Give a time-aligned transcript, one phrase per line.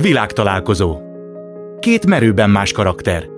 [0.00, 1.00] Világtalálkozó.
[1.78, 3.28] Két merőben más karakter.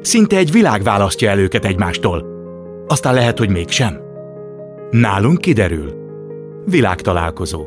[0.00, 2.24] Szinte egy világ választja el őket egymástól.
[2.86, 4.00] Aztán lehet, hogy mégsem.
[4.90, 5.92] Nálunk kiderül.
[6.64, 7.66] Világtalálkozó.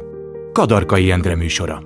[0.54, 1.84] Kadarkai Endre műsora.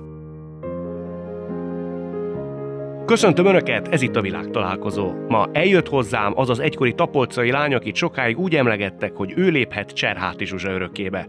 [3.06, 5.12] Köszöntöm Önöket, ez itt a világtalálkozó.
[5.28, 9.90] Ma eljött hozzám az az egykori tapolcai lány, akit sokáig úgy emlegettek, hogy ő léphet
[9.90, 11.28] Cserháti Zsuzsa örökkébe.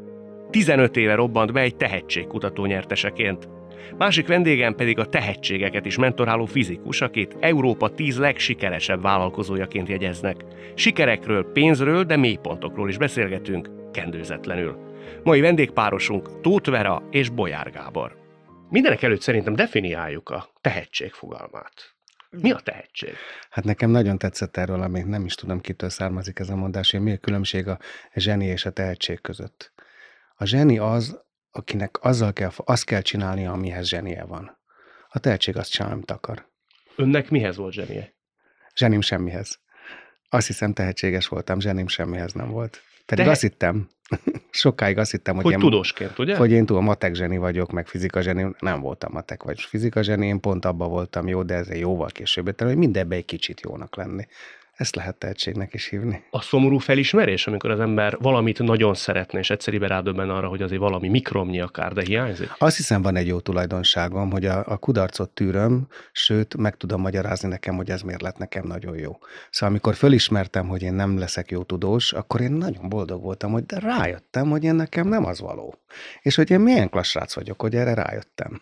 [0.49, 3.49] 15 éve robbant be egy tehetségkutató nyerteseként.
[3.97, 10.35] Másik vendégem pedig a tehetségeket is mentoráló fizikus, akit Európa 10 legsikeresebb vállalkozójaként jegyeznek.
[10.75, 14.77] Sikerekről, pénzről, de mélypontokról is beszélgetünk, kendőzetlenül.
[15.23, 18.15] Mai vendégpárosunk Tóth Vera és Bolyár Gábor.
[18.69, 21.95] Mindenek előtt szerintem definiáljuk a tehetség fogalmát.
[22.29, 23.13] Mi a tehetség?
[23.49, 27.01] Hát nekem nagyon tetszett erről, amit nem is tudom, kitől származik ez a mondás, hogy
[27.01, 27.79] mi a különbség a
[28.15, 29.73] zseni és a tehetség között.
[30.35, 31.19] A zseni az,
[31.57, 34.57] akinek azzal kell, azt kell csinálnia, amihez zsenie van.
[35.09, 36.49] A tehetség azt csinál, amit akar.
[36.95, 38.13] Önnek mihez volt zsenie?
[38.75, 39.59] Zsenim semmihez.
[40.29, 42.81] Azt hiszem, tehetséges voltam, zsenim semmihez nem volt.
[43.05, 43.89] Pedig Tehe- azt hittem,
[44.51, 46.37] sokáig azt hittem, hogy, Hogy én, tudósként, ugye?
[46.37, 50.27] hogy én túl matek zseni vagyok, meg fizika zseni, nem voltam matek vagy fizika zseni,
[50.27, 53.95] én pont abba voltam jó, de ez jóval később értem, hogy mindenbe egy kicsit jónak
[53.95, 54.27] lenni.
[54.77, 56.23] Ezt lehet tehetségnek is hívni.
[56.29, 60.81] a szomorú felismerés, amikor az ember valamit nagyon szeretne, és egyszerűen rádöbben arra, hogy azért
[60.81, 62.55] valami mikromnyi akár, de hiányzik?
[62.57, 67.49] Azt hiszem, van egy jó tulajdonságom, hogy a, a kudarcot tűröm, sőt, meg tudom magyarázni
[67.49, 69.17] nekem, hogy ez miért lett nekem nagyon jó.
[69.49, 73.65] Szóval amikor fölismertem, hogy én nem leszek jó tudós, akkor én nagyon boldog voltam, hogy
[73.65, 75.75] de rájöttem, hogy én nekem nem az való.
[76.21, 78.61] És hogy én milyen klassz srác vagyok, hogy erre rájöttem.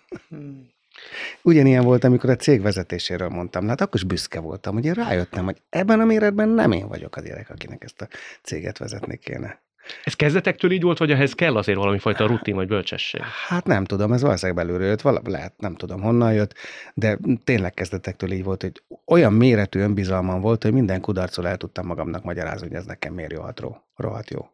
[1.41, 3.67] Ugyanilyen volt, amikor a cég vezetéséről mondtam.
[3.67, 7.15] Hát akkor is büszke voltam, hogy én rájöttem, hogy ebben a méretben nem én vagyok
[7.15, 8.07] a gyerek, akinek ezt a
[8.41, 9.63] céget vezetni kéne.
[10.03, 13.21] Ez kezdetektől így volt, vagy ehhez kell azért valami fajta rutin vagy bölcsesség?
[13.21, 16.53] Hát nem tudom, ez valószínűleg belülről jött, vala, lehet, nem tudom honnan jött,
[16.93, 21.85] de tényleg kezdetektől így volt, hogy olyan méretű önbizalmam volt, hogy minden kudarcol el tudtam
[21.85, 24.49] magamnak magyarázni, hogy ez nekem miért jöhet ró, rohadt jó.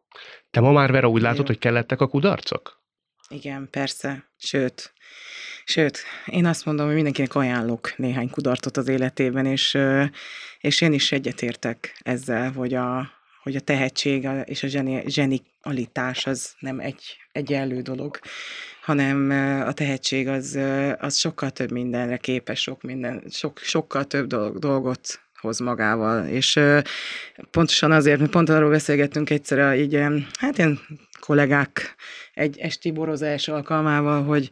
[0.50, 1.46] Te ma már, Vera, úgy látod, Jó.
[1.46, 2.80] hogy kellettek a kudarcok?
[3.28, 4.30] Igen, persze.
[4.36, 4.92] Sőt,
[5.64, 9.78] sőt, én azt mondom, hogy mindenkinek ajánlok néhány kudarcot az életében, és,
[10.60, 13.10] és én is egyetértek ezzel, hogy a,
[13.42, 18.18] hogy a tehetség és a zseni, zsenikalitás az nem egy egyenlő dolog,
[18.82, 19.30] hanem
[19.66, 20.58] a tehetség az,
[20.98, 26.60] az sokkal több mindenre képes, sok minden, sok, sokkal több dolog, dolgot hoz magával, és
[27.50, 29.98] pontosan azért, mert pont arról beszélgettünk egyszer, így,
[30.38, 30.80] hát ilyen
[31.20, 31.94] kollégák
[32.34, 34.50] egy esti borozás alkalmával, hogy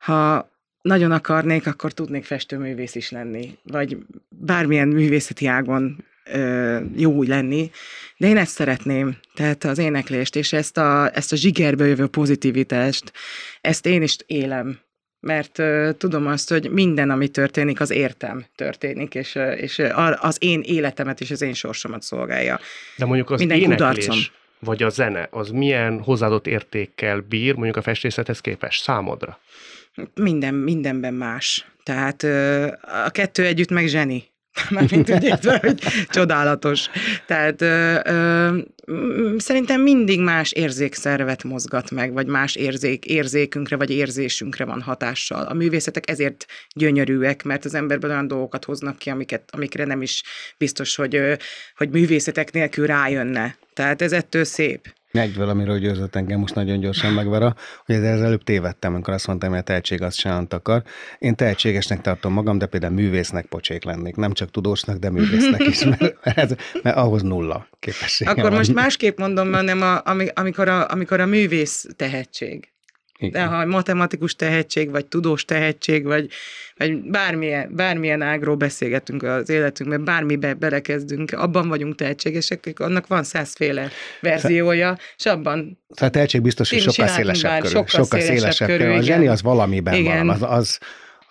[0.00, 0.50] ha
[0.82, 3.96] nagyon akarnék, akkor tudnék festőművész is lenni, vagy
[4.28, 7.70] bármilyen művészeti ágon ö, jó lenni,
[8.16, 13.12] de én ezt szeretném, tehát az éneklést, és ezt a, ezt a zsigerbe jövő pozitivitást,
[13.60, 14.78] ezt én is élem,
[15.20, 19.82] mert ö, tudom azt, hogy minden, ami történik, az értem történik, és, és
[20.20, 22.60] az én életemet és az én sorsomat szolgálja.
[22.96, 24.18] De mondjuk az Minden éneklés, kudarcom.
[24.58, 29.38] vagy a zene, az milyen hozzáadott értékkel bír, mondjuk a festészethez képest számodra?
[30.14, 31.66] Minden, mindenben más.
[31.82, 32.22] Tehát
[33.04, 34.28] a kettő együtt meg zseni.
[34.70, 36.86] Mármint úgy értve, hogy csodálatos.
[37.26, 38.58] Tehát ö, ö,
[39.38, 45.42] szerintem mindig más érzékszervet mozgat meg, vagy más érzék, érzékünkre, vagy érzésünkre van hatással.
[45.46, 50.22] A művészetek ezért gyönyörűek, mert az emberből olyan dolgokat hoznak ki, amiket, amikre nem is
[50.58, 51.20] biztos, hogy,
[51.76, 53.56] hogy művészetek nélkül rájönne.
[53.72, 54.94] Tehát ez ettől szép.
[55.12, 57.54] Egy valamiről győzött engem most nagyon gyorsan megvera,
[57.86, 60.82] hogy ezzel előbb tévedtem, amikor azt mondtam, hogy a tehetség azt sem akar.
[61.18, 64.16] Én tehetségesnek tartom magam, de például művésznek pocsék lennék.
[64.16, 68.52] Nem csak tudósnak, de művésznek is, mert, ez, mert ahhoz nulla képessége Akkor van.
[68.52, 72.68] most másképp mondom, hanem a, ami- amikor, a, amikor a művész tehetség.
[73.20, 76.30] De ha matematikus tehetség, vagy tudós tehetség, vagy,
[76.76, 83.90] vagy bármilyen, bármilyen ágról beszélgetünk az életünkben, bármibe belekezdünk, abban vagyunk tehetségesek, annak van százféle
[84.20, 87.84] verziója, és abban Tehát a tehetség biztos, hogy sokkal szélesebb már, körül.
[87.86, 90.26] sokkal szélesebb körül, A zseni az valamiben Igen.
[90.26, 90.28] van.
[90.28, 90.78] Az, az,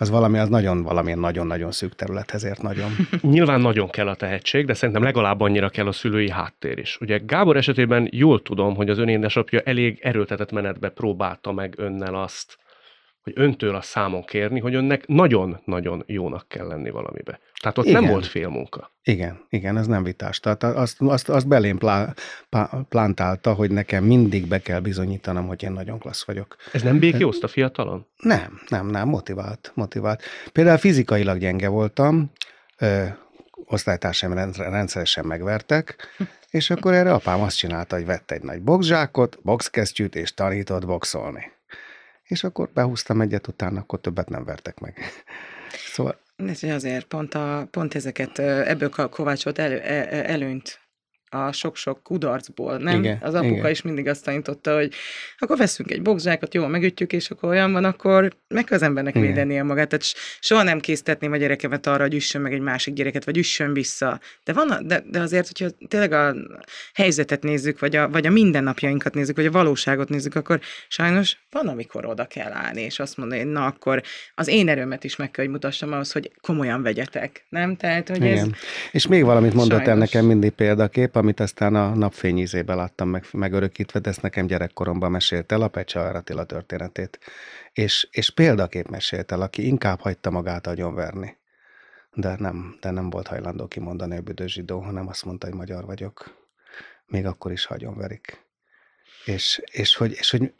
[0.02, 2.92] az valami, az nagyon, valamilyen nagyon-nagyon szűk területhez ért nagyon.
[3.22, 6.98] Nyilván nagyon kell a tehetség, de szerintem legalább annyira kell a szülői háttér is.
[7.02, 12.16] Ugye Gábor esetében jól tudom, hogy az ön édesapja elég erőltetett menetbe próbálta meg önnel
[12.16, 12.58] azt,
[13.22, 17.40] hogy öntől a számon kérni, hogy önnek nagyon-nagyon jónak kell lenni valamibe.
[17.60, 18.12] Tehát ott nem Igen.
[18.12, 18.92] volt fél munka.
[19.04, 20.40] Igen, igen, ez nem vitás.
[20.40, 22.14] Tehát azt, azt, azt belém plá,
[22.50, 26.56] pá, plántálta, hogy nekem mindig be kell bizonyítanom, hogy én nagyon klassz vagyok.
[26.72, 28.06] Ez nem békjózt a fiatalon?
[28.18, 30.24] Nem, nem, nem, motivált, motivált.
[30.52, 32.32] Például fizikailag gyenge voltam,
[32.78, 33.06] ö,
[33.66, 35.96] osztálytársaim rend- rendszeresen megvertek,
[36.50, 41.52] és akkor erre apám azt csinálta, hogy vett egy nagy boxzsákot, boxkesztyűt, és tanított boxolni.
[42.24, 44.98] és akkor behúztam egyet, utána akkor többet nem vertek meg.
[45.94, 46.20] Szóval...
[46.62, 50.89] Azért pont, a, pont ezeket ebből kovácsolt elő, e, e, előnyt
[51.30, 53.00] a sok-sok kudarcból, nem?
[53.00, 53.70] Igen, az apuka igen.
[53.72, 54.94] is mindig azt tanította, hogy
[55.38, 59.28] akkor veszünk egy boxzsákot, jól megütjük, és akkor olyan van, akkor meg az embernek Igen.
[59.28, 59.88] védenie magát.
[59.88, 60.06] Tehát
[60.40, 64.20] soha nem késztetném a gyerekemet arra, hogy üssön meg egy másik gyereket, vagy üssön vissza.
[64.44, 66.36] De, van, a- de, de azért, hogyha tényleg a
[66.94, 71.68] helyzetet nézzük, vagy a, vagy a mindennapjainkat nézzük, vagy a valóságot nézzük, akkor sajnos van,
[71.68, 74.02] amikor oda kell állni, és azt mondani, na akkor
[74.36, 77.46] az én erőmet is meg kell, hogy mutassam ahhoz, hogy komolyan vegyetek.
[77.50, 77.76] Nem?
[77.76, 78.56] Tehát, hogy ez, Igen.
[78.92, 83.26] És még valamit mondott el nekem mindig példakép, amit aztán a napfény ízébe láttam meg,
[83.32, 87.20] megörökítve, de ezt nekem gyerekkoromban mesélt el a Pecsa Attila történetét.
[87.74, 91.38] És, és példakép mesélt el, aki inkább hagyta magát agyonverni.
[92.14, 95.86] De nem, de nem volt hajlandó kimondani a büdös zsidó, hanem azt mondta, hogy magyar
[95.86, 96.38] vagyok.
[97.06, 98.46] Még akkor is hagyonverik.
[99.26, 100.54] És, és, hogy, és hogy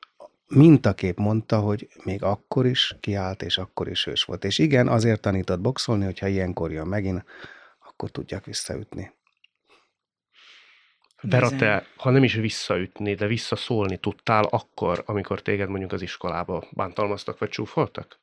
[0.48, 4.44] mintakép mondta, hogy még akkor is kiállt, és akkor is hős volt.
[4.44, 7.24] És igen, azért tanított boxolni, hogyha ilyenkor jön megint,
[7.80, 9.12] akkor tudják visszaütni.
[11.22, 16.64] Vera, te, ha nem is visszaütni, de visszaszólni tudtál akkor, amikor téged mondjuk az iskolába
[16.72, 18.20] bántalmaztak vagy csúfoltak?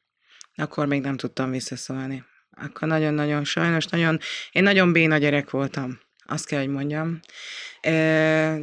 [0.54, 2.24] Akkor még nem tudtam visszaszólni.
[2.50, 4.18] Akkor nagyon-nagyon sajnos, nagyon,
[4.52, 7.20] én nagyon béna gyerek voltam, azt kell, hogy mondjam.
[7.80, 8.58] E,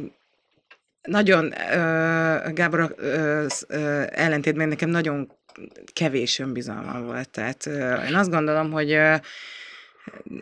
[1.02, 3.06] nagyon, e, Gábor e,
[3.68, 3.78] e,
[4.12, 5.32] ellentétben nekem nagyon
[5.92, 7.30] kevés önbizalmam volt.
[7.30, 9.22] Tehát e, én azt gondolom, hogy e,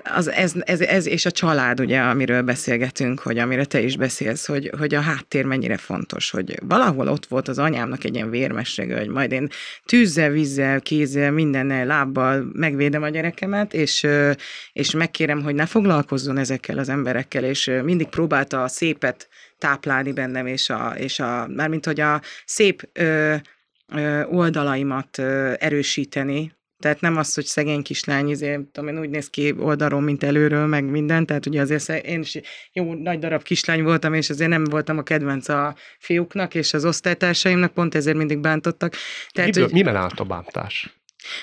[0.03, 4.47] az, ez, ez, ez, és a család, ugye, amiről beszélgetünk, hogy amire te is beszélsz,
[4.47, 8.99] hogy, hogy a háttér mennyire fontos, hogy valahol ott volt az anyámnak egy ilyen vérmessége,
[8.99, 9.49] hogy majd én
[9.85, 14.07] tűzzel, vízzel, kézzel, mindennel, lábbal megvédem a gyerekemet, és,
[14.73, 20.47] és megkérem, hogy ne foglalkozzon ezekkel az emberekkel, és mindig próbálta a szépet táplálni bennem,
[20.47, 23.35] és a, és a mármint, hogy a szép ö,
[24.31, 25.19] oldalaimat
[25.59, 30.23] erősíteni, tehát nem az, hogy szegény kislány, izé, tudom én, úgy néz ki oldalról, mint
[30.23, 32.41] előről, meg minden, tehát ugye azért én is
[32.73, 36.85] jó nagy darab kislány voltam, és azért nem voltam a kedvenc a fiúknak, és az
[36.85, 38.95] osztálytársaimnak pont ezért mindig bántottak.
[39.31, 41.02] Tehát, Miből, hogy, miben állt a bántás?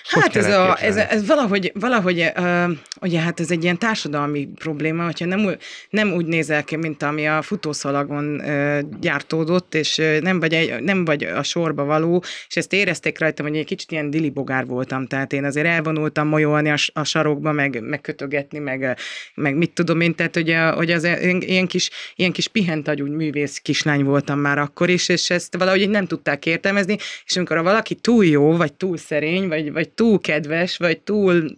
[0.09, 2.69] Hogy Hát ez, a, ez, ez valahogy, valahogy uh,
[3.01, 5.57] ugye hát ez egy ilyen társadalmi probléma, hogyha nem, úgy-
[5.89, 10.83] nem úgy nézel ki, mint ami a futószalagon uh, gyártódott, és uh, nem, vagy egy,
[10.83, 15.07] nem vagy a sorba való, és ezt érezték rajtam, hogy egy kicsit ilyen dilibogár voltam,
[15.07, 18.91] tehát én azért elvonultam molyolni a, a sarokba, meg, meg, uh,
[19.35, 23.05] meg mit tudom én, tehát ugye, hogy az ilyen, ilyen kis, ilyen kis pihent agyú
[23.05, 27.63] művész kislány voltam már akkor is, és ezt valahogy nem tudták értelmezni, és amikor a
[27.63, 31.57] valaki túl jó, vagy túl szerény, vagy, vagy túl kedves, vagy túl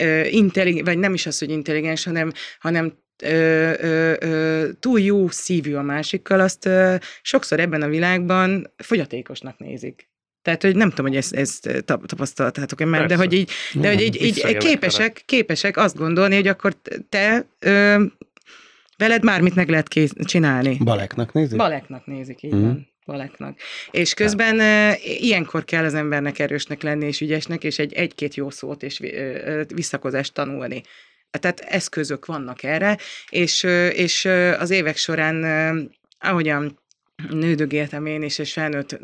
[0.00, 2.92] uh, intelligens, vagy nem is az, hogy intelligens, hanem, hanem
[3.22, 9.58] ö, ö, ö, túl jó szívű a másikkal, azt ö, sokszor ebben a világban fogyatékosnak
[9.58, 10.10] nézik.
[10.42, 13.22] Tehát, hogy nem tudom, hogy ezt, ezt tap- tapasztaltátok-e már, de Persze.
[13.22, 16.74] hogy így, de hogy így, így képesek, képesek azt gondolni, hogy akkor
[17.08, 18.04] te ö,
[18.96, 20.76] veled már mit meg lehet kész, csinálni.
[20.84, 21.56] Baleknak nézik?
[21.56, 22.62] Baleknak nézik, így Mhm.
[22.62, 22.88] van.
[23.08, 23.58] Baleknak.
[23.90, 28.50] És közben uh, ilyenkor kell az embernek erősnek lenni, és ügyesnek, és egy, egy-két jó
[28.50, 29.00] szót és
[29.74, 30.82] visszakozást tanulni.
[31.30, 33.62] Tehát eszközök vannak erre, és,
[33.92, 34.24] és
[34.58, 35.44] az évek során,
[36.18, 36.78] ahogyan
[37.30, 38.98] nődögéltem én is, és felnőtt,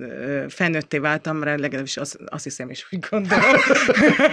[0.49, 3.45] felnőtté váltam, mert legalábbis azt, azt hiszem, és úgy gondolom.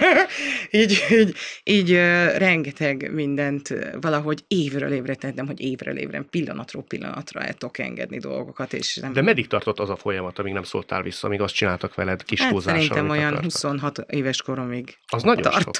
[0.70, 1.34] így, így,
[1.64, 1.92] így
[2.36, 8.72] rengeteg mindent valahogy évről évre tettem, hogy évről évre, pillanatról pillanatra el tudok engedni dolgokat,
[8.72, 9.12] és nem...
[9.12, 12.40] De meddig tartott az a folyamat, amíg nem szóltál vissza, amíg azt csináltak veled kis
[12.40, 13.44] hát túlzással, szerintem olyan akartak?
[13.52, 15.76] 26 éves koromig Az nagyon sok.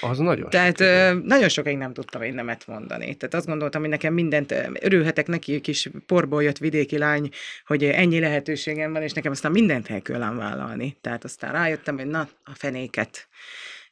[0.00, 1.24] Az nagyon Tehát sok.
[1.24, 3.14] nagyon sokáig nem tudtam én nemet mondani.
[3.14, 7.28] Tehát azt gondoltam, hogy nekem mindent, örülhetek neki, egy kis porból jött vidéki lány,
[7.66, 10.96] hogy ennyi lehetőségem van, és nekem aztán mindent el kell vállalni.
[11.00, 13.28] Tehát aztán rájöttem, hogy na, a fenéket.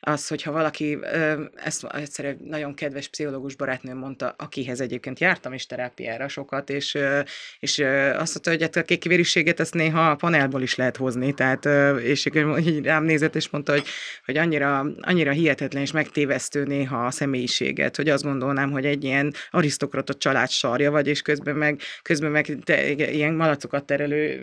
[0.01, 0.99] Az, hogyha valaki,
[1.55, 6.99] ezt egyszer egy nagyon kedves pszichológus barátnőm mondta, akihez egyébként jártam is terápiára sokat, és,
[7.59, 7.79] és
[8.17, 11.65] azt mondta, hogy hát a kékivérűséget ezt néha a panelból is lehet hozni, tehát,
[12.03, 13.85] és így rám nézett, és mondta, hogy,
[14.25, 19.35] hogy annyira, annyira hihetetlen és megtévesztő néha a személyiséget, hogy azt gondolnám, hogy egy ilyen
[19.51, 24.41] arisztokrata család sarja vagy, és közben meg, közben meg te, ilyen malacokat terelő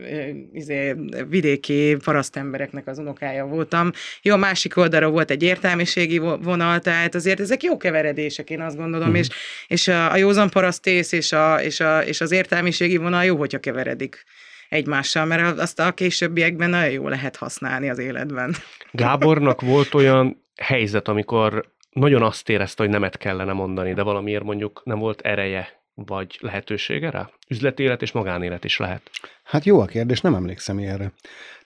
[0.54, 0.96] izé,
[1.30, 3.92] vidéki parasztembereknek az unokája voltam.
[4.22, 8.78] Jó, másik oldalra volt egy értelmiségi vo- vonal, tehát azért ezek jó keveredések, én azt
[8.78, 9.16] gondolom, Mhm.
[9.18, 9.28] és,
[9.68, 13.60] és a, a józan parasztész és, a, és, a, és az értelmiségi vonal jó, hogyha
[13.60, 14.24] keveredik
[14.70, 18.56] egymással, mert azt a későbbiekben nagyon jó lehet használni az életben.
[18.92, 24.82] Gábornak volt olyan helyzet, amikor nagyon azt érezte, hogy nemet kellene mondani, de valamiért mondjuk
[24.86, 27.30] nem volt ereje vagy lehetősége rá?
[27.50, 29.10] Üzleti élet és magánélet is lehet.
[29.44, 31.14] Hát jó a kérdés, nem emlékszem ilyenre.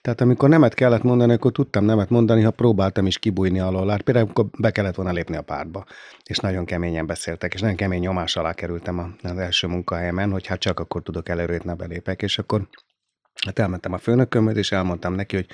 [0.00, 3.88] Tehát amikor nemet kellett mondani, akkor tudtam nemet mondani, ha próbáltam is kibújni alól.
[3.88, 5.84] Hát például akkor be kellett volna lépni a pártba,
[6.24, 10.60] és nagyon keményen beszéltek, és nagyon kemény nyomás alá kerültem az első munkahelyemen, hogy hát
[10.60, 12.68] csak akkor tudok előrét ne belépek, és akkor
[13.46, 15.46] hát elmentem a főnökömöt, és elmondtam neki, hogy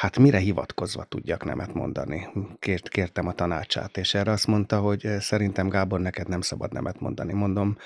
[0.00, 2.28] hát mire hivatkozva tudjak nemet mondani.
[2.58, 7.00] Kért, kértem a tanácsát, és erre azt mondta, hogy szerintem Gábor, neked nem szabad nemet
[7.00, 7.32] mondani.
[7.32, 7.76] Mondom,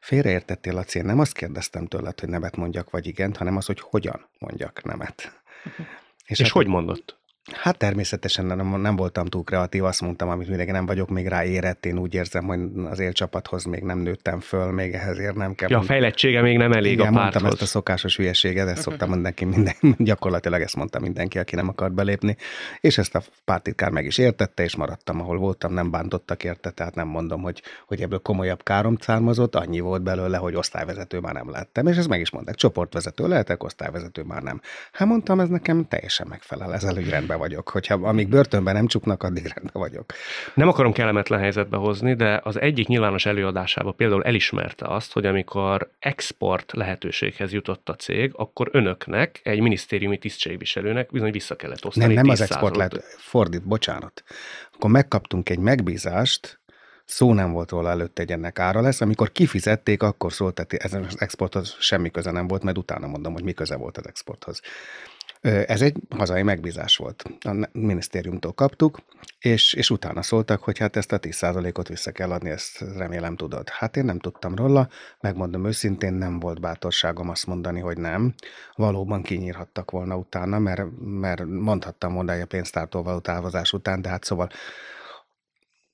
[0.00, 3.80] félreértettél, Laci, én nem azt kérdeztem tőled, hogy nemet mondjak, vagy igent, hanem az, hogy
[3.80, 5.22] hogyan mondjak nemet.
[6.26, 7.18] És, és hát, hogy mondott?
[7.52, 11.44] Hát természetesen nem, nem voltam túl kreatív, azt mondtam, amit mindig nem vagyok még rá
[11.44, 12.60] érett, én úgy érzem, hogy
[12.90, 15.70] az élcsapathoz még nem nőttem föl, még ehhez érnem kell.
[15.70, 17.22] Ja, a fejlettsége még nem elég Igen, a párthoz.
[17.22, 21.68] mondtam ezt a szokásos hülyeséget, ezt szoktam mindenki, minden, gyakorlatilag ezt mondta mindenki, aki nem
[21.68, 22.36] akart belépni,
[22.80, 26.94] és ezt a pártitkár meg is értette, és maradtam, ahol voltam, nem bántottak érte, tehát
[26.94, 31.50] nem mondom, hogy, hogy ebből komolyabb károm származott, annyi volt belőle, hogy osztályvezető már nem
[31.50, 34.60] lettem, és ezt meg is mondták, csoportvezető lehetek, osztályvezető már nem.
[34.92, 37.68] Hát mondtam, ez nekem teljesen megfelel, ezzel úgy rendben vagyok.
[37.68, 40.12] Hogyha amíg börtönben nem csuknak, addig rendben vagyok.
[40.54, 45.90] Nem akarom kellemetlen helyzetbe hozni, de az egyik nyilvános előadásában például elismerte azt, hogy amikor
[45.98, 52.14] export lehetőséghez jutott a cég, akkor önöknek, egy minisztériumi tisztségviselőnek bizony vissza kellett osztani.
[52.14, 54.22] Nem, nem az export lehet, fordít, bocsánat.
[54.74, 56.58] Akkor megkaptunk egy megbízást,
[57.04, 59.00] szó nem volt róla előtte, hogy ennek ára lesz.
[59.00, 63.32] Amikor kifizették, akkor szólt, tehát ez az exporthoz semmi köze nem volt, mert utána mondom,
[63.32, 64.60] hogy mi köze volt az exporthoz.
[65.44, 67.24] Ez egy hazai megbízás volt.
[67.40, 68.98] A minisztériumtól kaptuk,
[69.38, 73.68] és, és utána szóltak, hogy hát ezt a 10%-ot vissza kell adni, ezt remélem tudod.
[73.68, 74.88] Hát én nem tudtam róla,
[75.20, 78.34] megmondom őszintén, nem volt bátorságom azt mondani, hogy nem.
[78.74, 84.08] Valóban kinyírhattak volna utána, mert, mert mondhattam volna, hogy a pénztártól való távozás után, de
[84.08, 84.48] hát szóval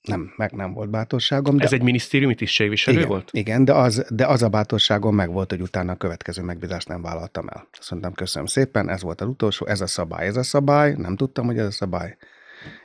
[0.02, 1.56] nem, meg nem volt bátorságom.
[1.56, 1.64] De...
[1.64, 3.28] Ez egy minisztériumi tisztségviselő igen, volt?
[3.32, 7.02] Igen, de az, de az a bátorságom meg volt, hogy utána a következő megbízást nem
[7.02, 7.68] vállaltam el.
[7.78, 11.16] Azt mondtam, köszönöm szépen, ez volt az utolsó, ez a szabály, ez a szabály, nem
[11.16, 12.16] tudtam, hogy ez a szabály.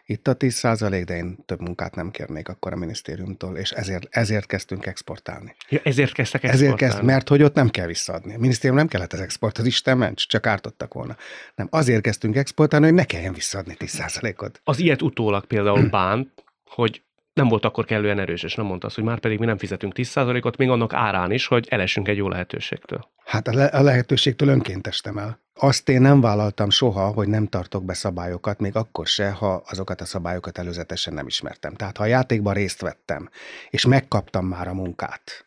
[0.05, 4.07] Itt a 10 százalék, de én több munkát nem kérnék akkor a minisztériumtól, és ezért,
[4.09, 5.55] ezért kezdtünk exportálni.
[5.69, 6.73] Ja, ezért kezdtek exportálni?
[6.73, 8.33] Ezért kezd, mert hogy ott nem kell visszaadni.
[8.33, 11.15] A minisztérium nem kellett az export, az Isten ments, csak ártottak volna.
[11.55, 14.61] Nem, azért kezdtünk exportálni, hogy ne kelljen visszaadni 10 százalékot.
[14.63, 16.29] Az ilyet utólag például bánt,
[16.65, 17.01] hogy
[17.35, 19.93] nem volt akkor kellően erős, és nem mondta azt, hogy már pedig mi nem fizetünk
[19.95, 23.09] 10%-ot, még annak árán is, hogy elesünk egy jó lehetőségtől.
[23.25, 25.39] Hát a, le- a lehetőségtől önként estem el.
[25.53, 30.01] Azt én nem vállaltam soha, hogy nem tartok be szabályokat, még akkor se, ha azokat
[30.01, 31.73] a szabályokat előzetesen nem ismertem.
[31.73, 33.29] Tehát ha a játékban részt vettem,
[33.69, 35.45] és megkaptam már a munkát,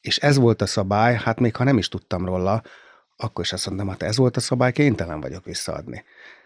[0.00, 2.62] és ez volt a szabály, hát még ha nem is tudtam róla,
[3.16, 6.04] akkor is azt mondtam, hát ez volt a szabály, kénytelen vagyok visszaadni.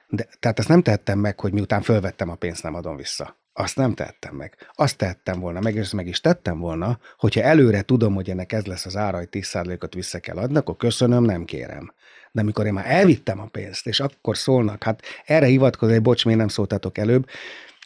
[0.08, 3.36] De, tehát ezt nem tettem meg, hogy miután fölvettem a pénzt, nem adom vissza.
[3.58, 4.56] Azt nem tettem meg.
[4.74, 8.66] Azt tettem volna meg, és meg is tettem volna, hogyha előre tudom, hogy ennek ez
[8.66, 11.92] lesz az ára, hogy 10%-ot vissza kell adni, akkor köszönöm, nem kérem.
[12.32, 16.24] De amikor én már elvittem a pénzt, és akkor szólnak, hát erre hivatkozni, hogy bocs,
[16.24, 17.28] miért nem szóltatok előbb,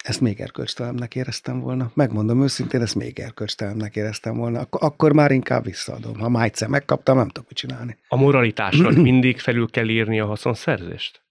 [0.02, 1.90] ezt még erkölcstelemnek éreztem volna.
[1.94, 4.60] Megmondom őszintén, ezt még erkölcstelemnek éreztem volna.
[4.60, 6.18] Ak- akkor már inkább visszaadom.
[6.18, 7.96] Ha már egyszer megkaptam, nem tudok mit csinálni.
[8.08, 11.22] A moralitásnak mindig felül kell írni a haszonszerzést?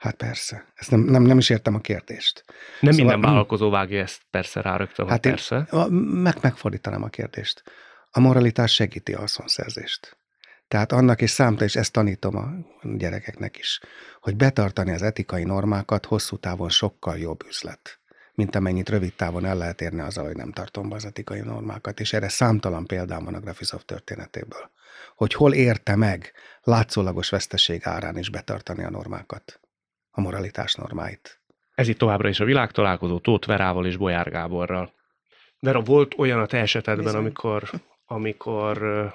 [0.00, 0.64] Hát persze.
[0.74, 2.44] Ezt nem, nem, nem is értem a kérdést.
[2.80, 5.68] Nem szóval, minden vállalkozó vágja ezt persze rá rögtön, hát persze.
[6.00, 7.62] Meg, megfordítanám a kérdést.
[8.10, 10.16] A moralitás segíti a haszonszerzést.
[10.68, 12.48] Tehát annak is számta, és ezt tanítom a
[12.96, 13.80] gyerekeknek is,
[14.20, 18.00] hogy betartani az etikai normákat hosszú távon sokkal jobb üzlet,
[18.34, 22.00] mint amennyit rövid távon el lehet érni azzal, hogy nem tartom be az etikai normákat.
[22.00, 24.70] És erre számtalan példám van a Graphisoft történetéből.
[25.16, 29.60] Hogy hol érte meg látszólagos veszteség árán is betartani a normákat
[30.10, 31.40] a moralitás normáit.
[31.74, 34.92] Ez itt továbbra is a világtalálkozó Tóth Verával és Bolyár Gáborral.
[35.60, 37.20] Vera, volt olyan a te esetedben, Bizony.
[37.20, 37.70] amikor,
[38.06, 39.08] amikor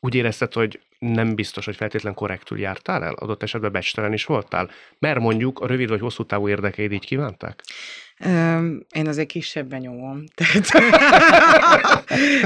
[0.00, 3.14] úgy érezted, hogy nem biztos, hogy feltétlen korrektül jártál el?
[3.14, 4.70] Adott esetben becstelen is voltál?
[4.98, 7.62] Mert mondjuk a rövid vagy hosszú távú érdekeid így kívánták?
[8.92, 10.24] Én azért kisebben nyomom.
[10.34, 10.70] Tehát,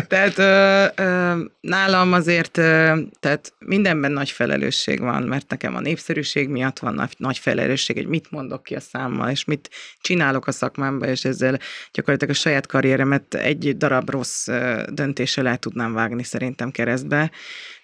[0.08, 6.48] tehát ö, ö, nálam azért, ö, tehát mindenben nagy felelősség van, mert nekem a népszerűség
[6.48, 11.08] miatt van nagy, felelősség, hogy mit mondok ki a számmal, és mit csinálok a szakmámban,
[11.08, 11.58] és ezzel
[11.92, 14.48] gyakorlatilag a saját karrieremet egy darab rossz
[14.88, 17.30] döntéssel el tudnám vágni szerintem keresztbe.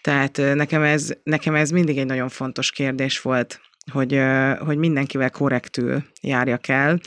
[0.00, 3.60] Tehát nekem ez, nekem ez mindig egy nagyon fontos kérdés volt,
[3.92, 4.20] hogy,
[4.58, 7.00] hogy mindenkivel korrektül járjak el,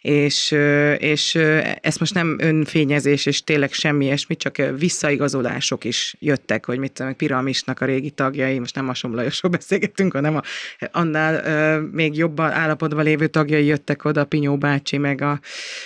[0.00, 0.50] és,
[0.98, 1.34] és
[1.80, 7.16] ezt most nem önfényezés, és tényleg semmi ilyesmi, csak visszaigazolások is jöttek, hogy mit tudom,
[7.16, 10.42] Piramisnak a régi tagjai, most nem a Somlajosról beszélgettünk, hanem a,
[10.92, 15.40] annál még jobban állapotban lévő tagjai jöttek oda, Pinyó bácsi, meg a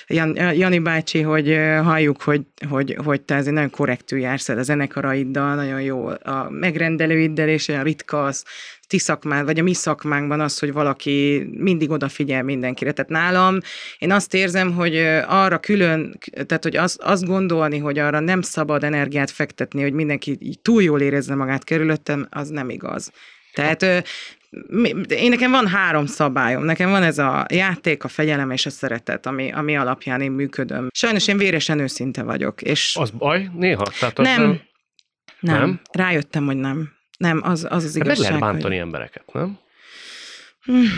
[0.07, 4.63] Jan, Jani bácsi, hogy halljuk, hogy, hogy, hogy te azért nagyon korrektül jársz el a
[4.63, 8.45] zenekaraiddal, nagyon jó a megrendelőiddel, és olyan ritka az
[8.95, 12.93] ti szakmád, vagy a mi szakmánkban az, hogy valaki mindig odafigyel mindenkire.
[12.93, 13.59] Tehát nálam
[13.99, 14.97] én azt érzem, hogy
[15.27, 20.37] arra külön, tehát hogy azt, azt gondolni, hogy arra nem szabad energiát fektetni, hogy mindenki
[20.41, 23.11] így túl jól érezze magát körülöttem, az nem igaz.
[23.53, 23.83] Tehát
[25.09, 26.65] én nekem van három szabályom.
[26.65, 30.89] Nekem van ez a játék, a fegyelem és a szeretet, ami, ami alapján én működöm.
[30.93, 32.63] Sajnos én véresen őszinte vagyok.
[32.63, 33.85] És az baj néha?
[33.99, 34.61] Tehát az nem,
[35.41, 35.81] nem, nem.
[35.93, 36.94] Rájöttem, hogy nem.
[37.17, 38.07] Nem, az az, az igazság.
[38.07, 38.85] Hát meg lehet bántani hogy...
[38.85, 39.59] embereket, nem?
[40.65, 40.89] Hmm.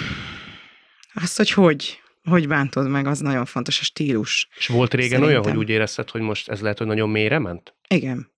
[1.14, 4.48] Azt, hogy hogy, hogy bántod meg, az nagyon fontos, a stílus.
[4.56, 5.42] És volt régen Szerintem.
[5.42, 7.74] olyan, hogy úgy érezted, hogy most ez lehet, hogy nagyon mélyre ment?
[7.88, 8.30] Igen.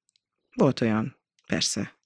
[0.55, 1.17] Volt olyan,
[1.47, 1.98] persze.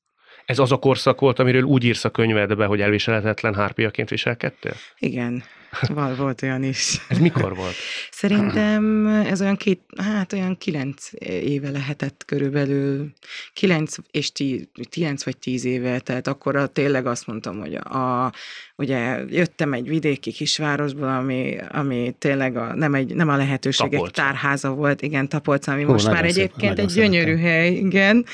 [0.44, 4.74] Ez az a korszak volt, amiről úgy írsz a könyvedbe, hogy elviselhetetlen hárpiaként viselkedtél?
[4.98, 5.42] Igen.
[5.88, 7.00] Val volt olyan is.
[7.08, 7.74] Ez mikor volt?
[8.10, 13.12] Szerintem ez olyan két, hát olyan kilenc éve lehetett körülbelül,
[13.52, 18.32] kilenc és tíz, kilenc vagy tíz éve, tehát akkor tényleg azt mondtam, hogy a,
[18.76, 24.22] ugye jöttem egy vidéki kisvárosból, ami, ami tényleg a, nem, egy, nem a lehetőségek Tapolca.
[24.22, 28.26] tárháza volt, igen, Tapolca, ami Hú, most már egyébként szép, egy gyönyörű hely, igen.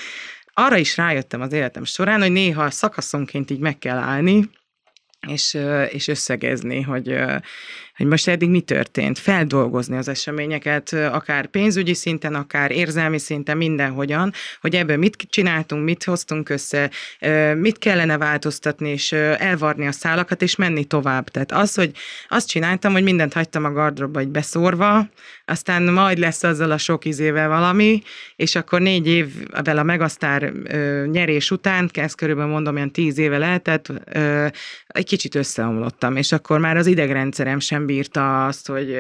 [0.59, 4.51] Arra is rájöttem az életem során, hogy néha szakaszonként így meg kell állni,
[5.29, 7.17] és, és összegezni, hogy,
[7.99, 14.33] hogy most eddig mi történt, feldolgozni az eseményeket, akár pénzügyi szinten, akár érzelmi szinten, mindenhogyan,
[14.61, 16.91] hogy ebből mit csináltunk, mit hoztunk össze,
[17.55, 21.29] mit kellene változtatni, és elvarni a szálakat, és menni tovább.
[21.29, 21.91] Tehát az, hogy
[22.29, 25.09] azt csináltam, hogy mindent hagytam a gardróba egy beszórva,
[25.45, 28.03] aztán majd lesz azzal a sok izével valami,
[28.37, 30.53] és akkor négy évvel a Megasztár
[31.11, 33.93] nyerés után, ezt körülbelül mondom, ilyen tíz éve lehetett,
[34.87, 38.99] egy kicsit összeomlottam, és akkor már az idegrendszerem sem bírta azt, hogy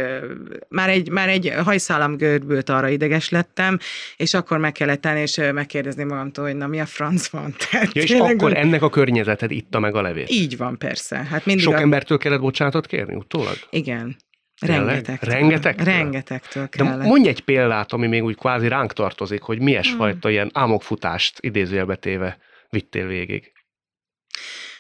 [0.68, 3.78] már egy, már egy hajszálam görbült arra ideges lettem,
[4.16, 7.54] és akkor meg kellett tenni, és megkérdezni magamtól, hogy na mi a franc van.
[7.70, 10.30] Tehát ja, és akkor ennek a környezeted itta meg a levét?
[10.30, 11.16] Így van, persze.
[11.16, 11.80] Hát mindig Sok a...
[11.80, 13.56] embertől kellett bocsánatot kérni utólag?
[13.70, 14.16] Igen.
[14.60, 15.30] Rengetegtől.
[15.30, 15.84] Rengetegtől?
[15.84, 16.98] Rengetegtől kellett.
[16.98, 19.98] De mondj egy példát, ami még úgy kvázi ránk tartozik, hogy milyes hmm.
[19.98, 23.52] fajta ilyen álmokfutást idézőjelbe téve vittél végig.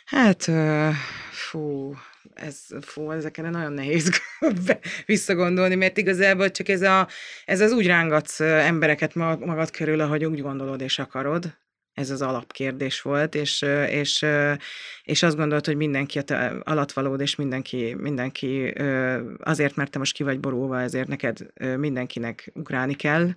[0.04, 0.50] Hát,
[1.30, 1.94] fú,
[2.38, 4.20] ez, fú, ezekre nagyon nehéz
[5.06, 7.08] visszagondolni, mert igazából csak ez, a,
[7.44, 11.58] ez az úgy rángatsz embereket magad körül, ahogy úgy gondolod és akarod,
[11.98, 14.26] ez az alapkérdés volt, és, és,
[15.02, 18.74] és azt gondolt, hogy mindenki a te alatvalód, és mindenki, mindenki
[19.38, 21.38] azért, mert te most ki vagy borulva, ezért neked
[21.76, 23.30] mindenkinek ugrálni kell,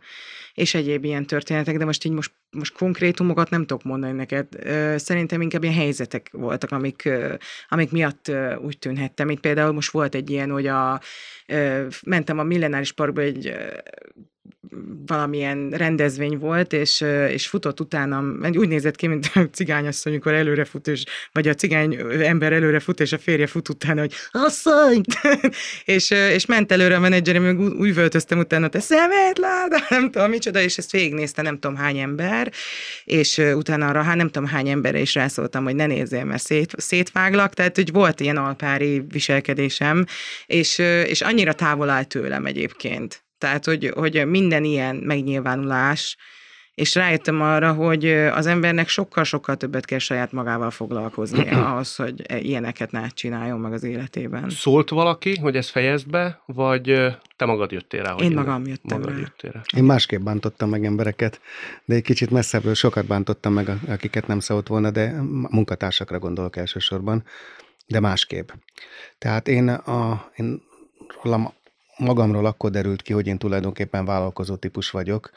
[0.53, 4.47] és egyéb ilyen történetek, de most így most, most konkrétumokat nem tudok mondani neked.
[4.99, 7.09] Szerintem inkább ilyen helyzetek voltak, amik,
[7.67, 9.29] amik miatt úgy tűnhettem.
[9.29, 11.01] Itt például most volt egy ilyen, hogy a,
[12.05, 13.53] mentem a Millenáris Parkba egy
[15.05, 20.65] valamilyen rendezvény volt, és, és futott utána, úgy nézett ki, mint a cigányasszony, amikor előre
[20.65, 25.01] fut, és, vagy a cigány ember előre fut, és a férje fut utána, hogy asszony!
[25.85, 30.29] és, és ment előre a menedzserem, meg úgy, úgy völtöztem utána, te szemetláda, nem tudom
[30.29, 32.51] micsoda, és ezt végignézte nem tudom hány ember,
[33.03, 36.73] és utána arra, hát nem tudom hány emberre is rászóltam, hogy ne nézzél, mert szét,
[36.77, 40.05] szétváglak, tehát hogy volt ilyen alpári viselkedésem,
[40.45, 43.23] és, és annyira távol áll tőlem egyébként.
[43.41, 46.17] Tehát, hogy, hogy minden ilyen megnyilvánulás,
[46.75, 52.37] és rájöttem arra, hogy az embernek sokkal-sokkal többet kell saját magával foglalkozni ahhoz, hogy e,
[52.37, 54.49] ilyeneket ne csináljon meg az életében.
[54.49, 56.83] Szólt valaki, hogy ezt fejezd be, vagy
[57.35, 58.11] te magad jöttél rá?
[58.11, 59.19] Hogy én magam jöttem magad rá.
[59.19, 59.61] Jöttél rá.
[59.75, 61.41] Én másképp bántottam meg embereket,
[61.85, 67.23] de egy kicsit messzebbről sokat bántottam meg, akiket nem szólt volna, de munkatársakra gondolok elsősorban,
[67.87, 68.49] de másképp.
[69.17, 70.61] Tehát én, a, én
[71.23, 71.53] rólam
[72.01, 75.29] magamról akkor derült ki, hogy én tulajdonképpen vállalkozó típus vagyok,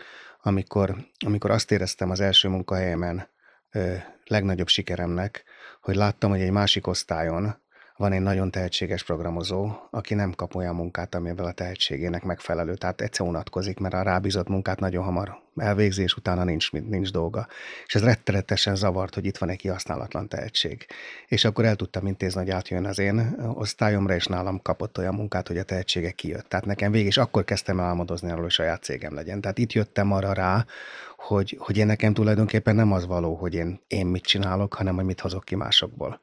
[0.42, 0.96] amikor,
[1.26, 3.28] amikor azt éreztem az első munkahelyemen
[3.70, 5.44] ö, legnagyobb sikeremnek,
[5.80, 7.62] hogy láttam, hogy egy másik osztályon
[7.96, 12.74] van egy nagyon tehetséges programozó, aki nem kap olyan munkát, amivel a tehetségének megfelelő.
[12.74, 17.46] Tehát egyszer unatkozik, mert a rábízott munkát nagyon hamar elvégzés utána nincs, nincs dolga.
[17.86, 20.86] És ez rettenetesen zavart, hogy itt van egy kihasználatlan tehetség.
[21.26, 25.48] És akkor el tudtam intézni, hogy átjön az én osztályomra, és nálam kapott olyan munkát,
[25.48, 26.48] hogy a tehetsége kijött.
[26.48, 29.40] Tehát nekem végig, és akkor kezdtem el álmodozni arról, hogy saját cégem legyen.
[29.40, 30.66] Tehát itt jöttem arra rá,
[31.16, 35.04] hogy, hogy én nekem tulajdonképpen nem az való, hogy én, én mit csinálok, hanem hogy
[35.04, 36.20] mit hozok ki másokból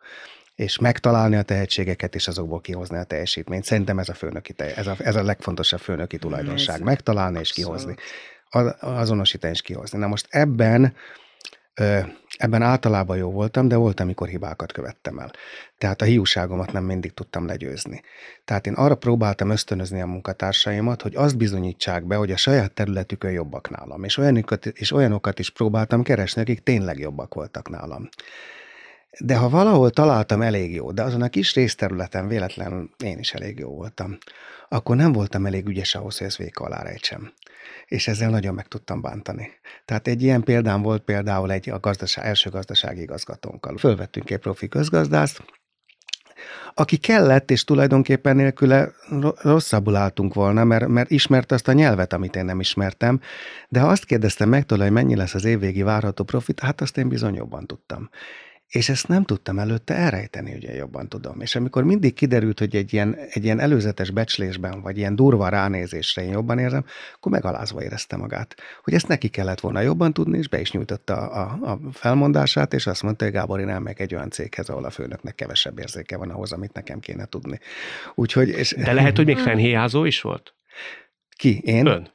[0.62, 3.64] és megtalálni a tehetségeket, és azokból kihozni a teljesítményt.
[3.64, 6.84] Szerintem ez a főnöki, ez a, ez a legfontosabb főnöki tulajdonság.
[6.84, 7.96] Megtalálni és kihozni.
[8.80, 10.00] Azonosítani és kihozni.
[10.00, 10.96] Na most ebben
[12.38, 15.32] Ebben általában jó voltam, de volt, amikor hibákat követtem el.
[15.78, 18.02] Tehát a hiúságomat nem mindig tudtam legyőzni.
[18.46, 23.32] Tehát én arra próbáltam ösztönözni a munkatársaimat, hogy azt bizonyítsák be, hogy a saját területükön
[23.32, 24.04] jobbak nálam.
[24.04, 28.10] És olyanokat, és olyanokat is próbáltam keresni, akik tényleg jobbak voltak nálam.
[29.20, 33.60] De ha valahol találtam elég jó, de azon a kis részterületen véletlenül én is elég
[33.60, 34.18] jó voltam,
[34.70, 37.34] akkor nem voltam elég ügyes ahhoz, hogy ezt véka alá rejtsem.
[37.86, 39.52] És ezzel nagyon meg tudtam bántani.
[39.86, 43.78] Tehát egy ilyen példám volt például egy a gazdaság, első gazdasági igazgatónkkal.
[43.78, 45.44] Fölvettünk egy profi közgazdászt,
[46.74, 48.92] aki kellett, és tulajdonképpen nélküle
[49.42, 53.20] rosszabbul álltunk volna, mert, mert ismerte azt a nyelvet, amit én nem ismertem,
[53.70, 56.98] de ha azt kérdeztem meg tőle, hogy mennyi lesz az évvégi várható profit, hát azt
[56.98, 58.10] én bizony jobban tudtam.
[58.72, 61.42] És ezt nem tudtam előtte elrejteni, ugye jobban tudom.
[61.42, 66.24] És amikor mindig kiderült, hogy egy ilyen, egy ilyen előzetes becslésben, vagy ilyen durva ránézésre
[66.24, 68.56] én jobban érzem, akkor megalázva érezte magát.
[68.84, 72.88] Hogy ezt neki kellett volna jobban tudni, és be is nyújtotta a, a felmondását, és
[72.88, 76.30] azt mondta, hogy Gábor, én elmegyek egy olyan céghez, ahol a főnöknek kevesebb érzéke van
[76.30, 77.60] ahhoz, amit nekem kéne tudni.
[78.16, 78.74] Úgyhogy, és...
[78.74, 80.54] De lehet, hogy még fennhéjázó is volt?
[81.38, 81.62] Ki?
[81.64, 81.86] Én?
[81.86, 82.12] Ön?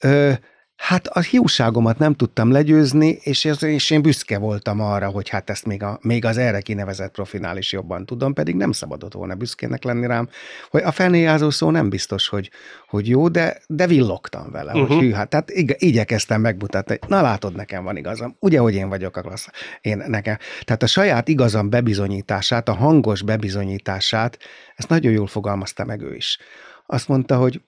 [0.00, 0.32] Ö,
[0.80, 5.66] Hát a hiúságomat nem tudtam legyőzni, és, és én büszke voltam arra, hogy hát ezt
[5.66, 9.84] még, a, még az erre kinevezett profinál is jobban tudom, pedig nem szabadott volna büszkének
[9.84, 10.28] lenni rám,
[10.70, 12.50] hogy a felnéjázó szó nem biztos, hogy,
[12.88, 14.88] hogy jó, de, de villogtam vele, uh-huh.
[14.88, 15.06] hogy mhm.
[15.06, 18.88] hű, hát tehát ig- igyekeztem megmutatni, hogy na látod, nekem van igazam, ugye, hogy én
[18.88, 19.48] vagyok a klassz,
[19.80, 20.36] én nekem.
[20.64, 24.38] Tehát a saját igazam bebizonyítását, a hangos bebizonyítását,
[24.76, 26.38] ezt nagyon jól fogalmazta meg ő is.
[26.86, 27.60] Azt mondta, hogy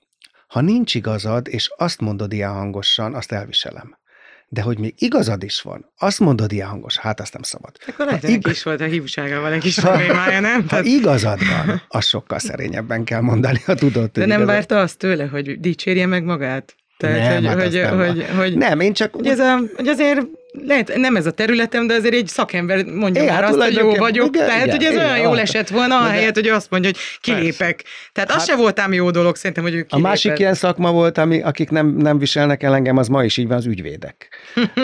[0.53, 3.99] ha nincs igazad, és azt mondod ilyen hangosan, azt elviselem.
[4.49, 7.71] De hogy még igazad is van, azt mondod ilyen hangos, hát azt nem szabad.
[7.87, 10.69] Akkor lehet, ig- is volt a hívságával egy kis problémája, nem?
[10.69, 14.11] Ha igazad van, azt sokkal szerényebben kell mondani, ha tudod.
[14.11, 14.47] De nem igazad.
[14.47, 16.75] várta azt tőle, hogy dicsérje meg magát?
[16.97, 19.15] Tehát, nem, hogy, hát hogy, nem, hogy, hogy, nem, én csak...
[19.15, 23.23] Hogy, ez a, hogy azért lehet, nem ez a területem, de azért egy szakember mondja
[23.23, 24.35] é, már hát azt, hogy jó vagyok.
[24.35, 27.01] Igen, tehát, igen, hogy ez igen, olyan jól esett volna, ahelyett, hogy azt mondja, hogy
[27.21, 27.77] kilépek.
[27.77, 28.11] Persze.
[28.13, 29.99] Tehát hát, az se voltám jó dolog, szerintem, hogy ő kilépett.
[29.99, 33.37] A másik ilyen szakma volt, ami, akik nem, nem viselnek el engem, az ma is
[33.37, 34.29] így van, az ügyvédek.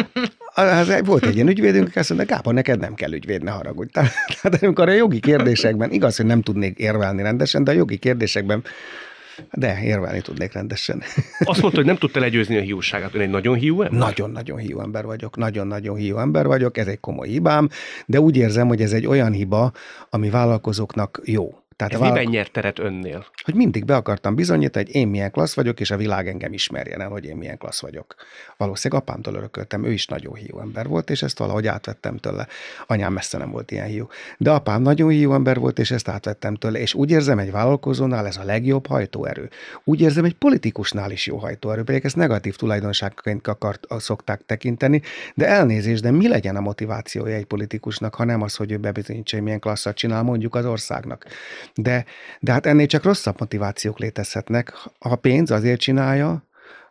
[0.54, 3.90] az, volt egy ilyen ügyvédünk, azt mondta, Gábor, neked nem kell ügyvéd, ne haragudj.
[4.42, 8.64] Tehát amikor a jogi kérdésekben, igaz, hogy nem tudnék érvelni rendesen, de a jogi kérdésekben
[9.52, 11.02] de érvelni tudnék rendesen.
[11.38, 13.14] Azt mondta, hogy nem tudta legyőzni a hiúságát.
[13.14, 13.98] Ön egy nagyon hiú ember?
[13.98, 15.36] Nagyon-nagyon hiú ember vagyok.
[15.36, 16.76] Nagyon-nagyon hiú ember vagyok.
[16.76, 17.68] Ez egy komoly hibám,
[18.06, 19.72] de úgy érzem, hogy ez egy olyan hiba,
[20.10, 21.54] ami vállalkozóknak jó.
[21.78, 23.26] Tehát Ez miben nyert teret önnél?
[23.44, 27.00] Hogy mindig be akartam bizonyítani, hogy én milyen klassz vagyok, és a világ engem ismerjen
[27.00, 28.14] el, hogy én milyen klassz vagyok.
[28.56, 32.46] Valószínűleg apámtól örököltem, ő is nagyon hiú ember volt, és ezt valahogy átvettem tőle.
[32.86, 34.06] Anyám messze nem volt ilyen hiú.
[34.38, 36.78] De apám nagyon hiú ember volt, és ezt átvettem tőle.
[36.78, 39.50] És úgy érzem, egy vállalkozónál ez a legjobb hajtóerő.
[39.84, 45.02] Úgy érzem, egy politikusnál is jó hajtóerő, pedig ezt negatív tulajdonságként akart, szokták tekinteni,
[45.34, 49.36] de elnézést, de mi legyen a motivációja egy politikusnak, ha nem az, hogy ő bebizonyítsa,
[49.36, 51.26] hogy milyen klasszat csinál mondjuk az országnak.
[51.74, 52.04] De,
[52.40, 54.72] de hát ennél csak rosszabb motivációk létezhetnek.
[54.98, 56.42] A pénz azért csinálja,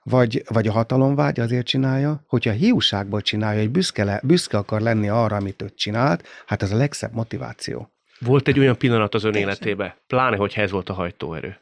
[0.03, 5.09] vagy, vagy a hatalomvágy azért csinálja, hogyha hiúságból csinálja, hogy büszke, le, büszke akar lenni
[5.09, 7.91] arra, amit ő csinált, hát ez a legszebb motiváció.
[8.19, 11.59] Volt egy olyan pillanat az ön életébe, pláne, hogyha ez volt a hajtóerő,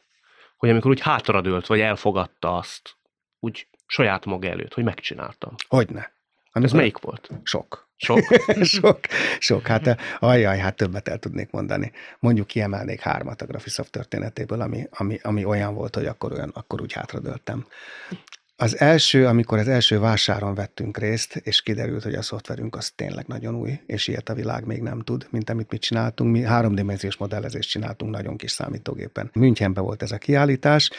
[0.56, 2.96] hogy amikor úgy hátradőlt, vagy elfogadta azt,
[3.40, 5.54] úgy saját maga előtt, hogy megcsináltam.
[5.68, 6.12] Hogyne.
[6.52, 6.62] Amikor...
[6.62, 7.30] Ez melyik volt?
[7.42, 7.85] Sok.
[7.96, 8.20] Sok?
[8.62, 9.00] sok,
[9.38, 9.66] sok.
[9.66, 11.92] Hát ajaj, hát többet el tudnék mondani.
[12.18, 16.80] Mondjuk kiemelnék hármat a Graphisoft történetéből, ami, ami, ami olyan volt, hogy akkor, olyan, akkor
[16.80, 17.66] úgy hátradőltem.
[18.58, 23.26] Az első, amikor az első vásáron vettünk részt, és kiderült, hogy a szoftverünk az tényleg
[23.26, 26.32] nagyon új, és ilyet a világ még nem tud, mint amit mi csináltunk.
[26.32, 29.30] Mi háromdimenziós modellezést csináltunk nagyon kis számítógépen.
[29.32, 30.90] Münchenben volt ez a kiállítás,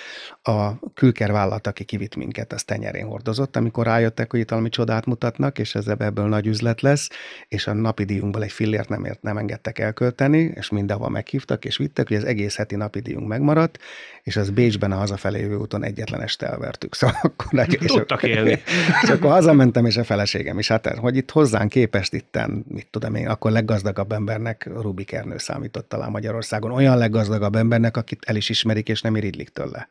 [0.42, 5.06] a külker vállalat, aki kivitt minket, az tenyerén hordozott, amikor rájöttek, hogy itt valami csodát
[5.06, 7.10] mutatnak, és ez ebből nagy üzlet lesz,
[7.48, 11.78] és a napi díjunkból egy fillért nem, ért, nem engedtek elkölteni, és mindenhol meghívtak, és
[11.78, 13.80] vittek, hogy az egész heti napi díjunk megmaradt,
[14.24, 16.96] és az Bécsben a hazafelé jövő úton egyetlen este elvertük.
[17.08, 17.86] Szóval akkor...
[17.86, 18.62] Tudtak élni.
[19.04, 20.68] És akkor hazamentem, és a feleségem is.
[20.68, 25.90] Hát, hogy itt hozzánk képest itten, mit tudom én, akkor leggazdagabb embernek Rubik Ernő számított
[25.90, 26.72] talán Magyarországon.
[26.72, 29.90] Olyan leggazdagabb embernek, akit el is ismerik, és nem irigylik tőle.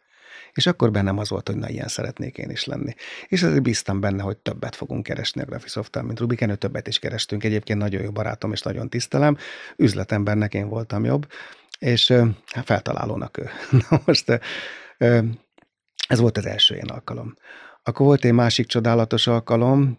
[0.57, 2.95] És akkor bennem az volt, hogy na, ilyen szeretnék én is lenni.
[3.29, 6.99] És azért bíztam benne, hogy többet fogunk keresni a graphisoft mint Rubik Ernő, többet is
[6.99, 7.45] kerestünk.
[7.45, 9.37] Egyébként nagyon jó barátom, és nagyon tisztelem.
[9.77, 11.27] Üzletembernek én voltam jobb,
[11.79, 12.11] és
[12.47, 13.49] hát feltalálónak ő.
[13.91, 14.41] Na most
[16.07, 17.35] ez volt az első ilyen alkalom.
[17.83, 19.99] Akkor volt egy másik csodálatos alkalom,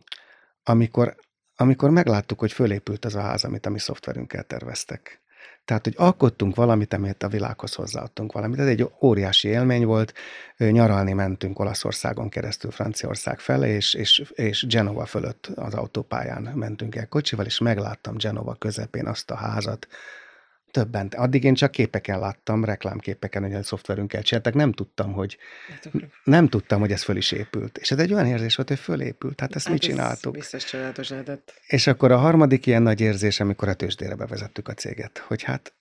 [0.63, 1.15] amikor,
[1.55, 5.21] amikor megláttuk, hogy fölépült az a ház, amit a mi szoftverünkkel terveztek.
[5.65, 8.59] Tehát, hogy alkottunk valamit, amit a világhoz hozzáadtunk valamit.
[8.59, 10.13] Ez egy óriási élmény volt.
[10.57, 17.07] Nyaralni mentünk Olaszországon keresztül Franciaország felé, és, és, és Genova fölött az autópályán mentünk el
[17.07, 19.87] kocsival, és megláttam Genova közepén azt a házat,
[20.71, 21.07] többen.
[21.15, 25.37] Addig én csak képeken láttam, reklámképeken, hogy a szoftverünkkel csináltak, nem tudtam, hogy
[26.23, 27.77] nem tudtam, hogy ez föl is épült.
[27.77, 29.35] És ez egy olyan érzés volt, hogy fölépült.
[29.35, 30.33] Tehát ezt hát mi csináltuk.
[30.33, 31.53] biztos csodálatos lehetett.
[31.67, 35.73] És akkor a harmadik ilyen nagy érzés, amikor a tőzsdére bevezettük a céget, hogy hát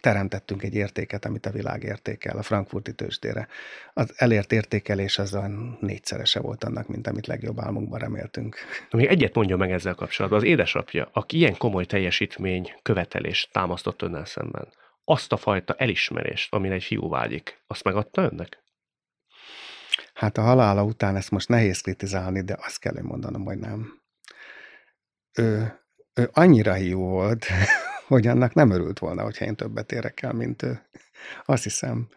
[0.00, 3.48] teremtettünk egy értéket, amit a világ értékel, a frankfurti tőzsdére.
[3.94, 5.46] Az elért értékelés az a
[5.80, 8.56] négyszerese volt annak, mint amit legjobb álmunkban reméltünk.
[8.90, 10.40] Még egyet mondja meg ezzel kapcsolatban.
[10.40, 14.68] Az édesapja, aki ilyen komoly teljesítmény követelést támasztott önnel szemben,
[15.04, 18.62] azt a fajta elismerést, amire egy fiú vágyik, azt megadta önnek?
[20.14, 24.00] Hát a halála után ezt most nehéz kritizálni, de azt kell mondanom, hogy nem.
[25.32, 25.78] Ő,
[26.14, 27.46] ő annyira hiú volt,
[28.08, 30.80] hogy annak nem örült volna, hogyha én többet érek el, mint ő.
[31.44, 32.08] Azt hiszem.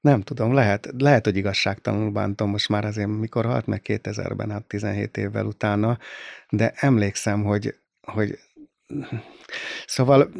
[0.00, 4.64] Nem tudom, lehet, lehet, hogy igazságtalanul bántom most már azért, mikor halt meg 2000-ben, hát
[4.64, 5.98] 17 évvel utána,
[6.48, 8.38] de emlékszem, hogy, hogy
[9.86, 10.30] Szóval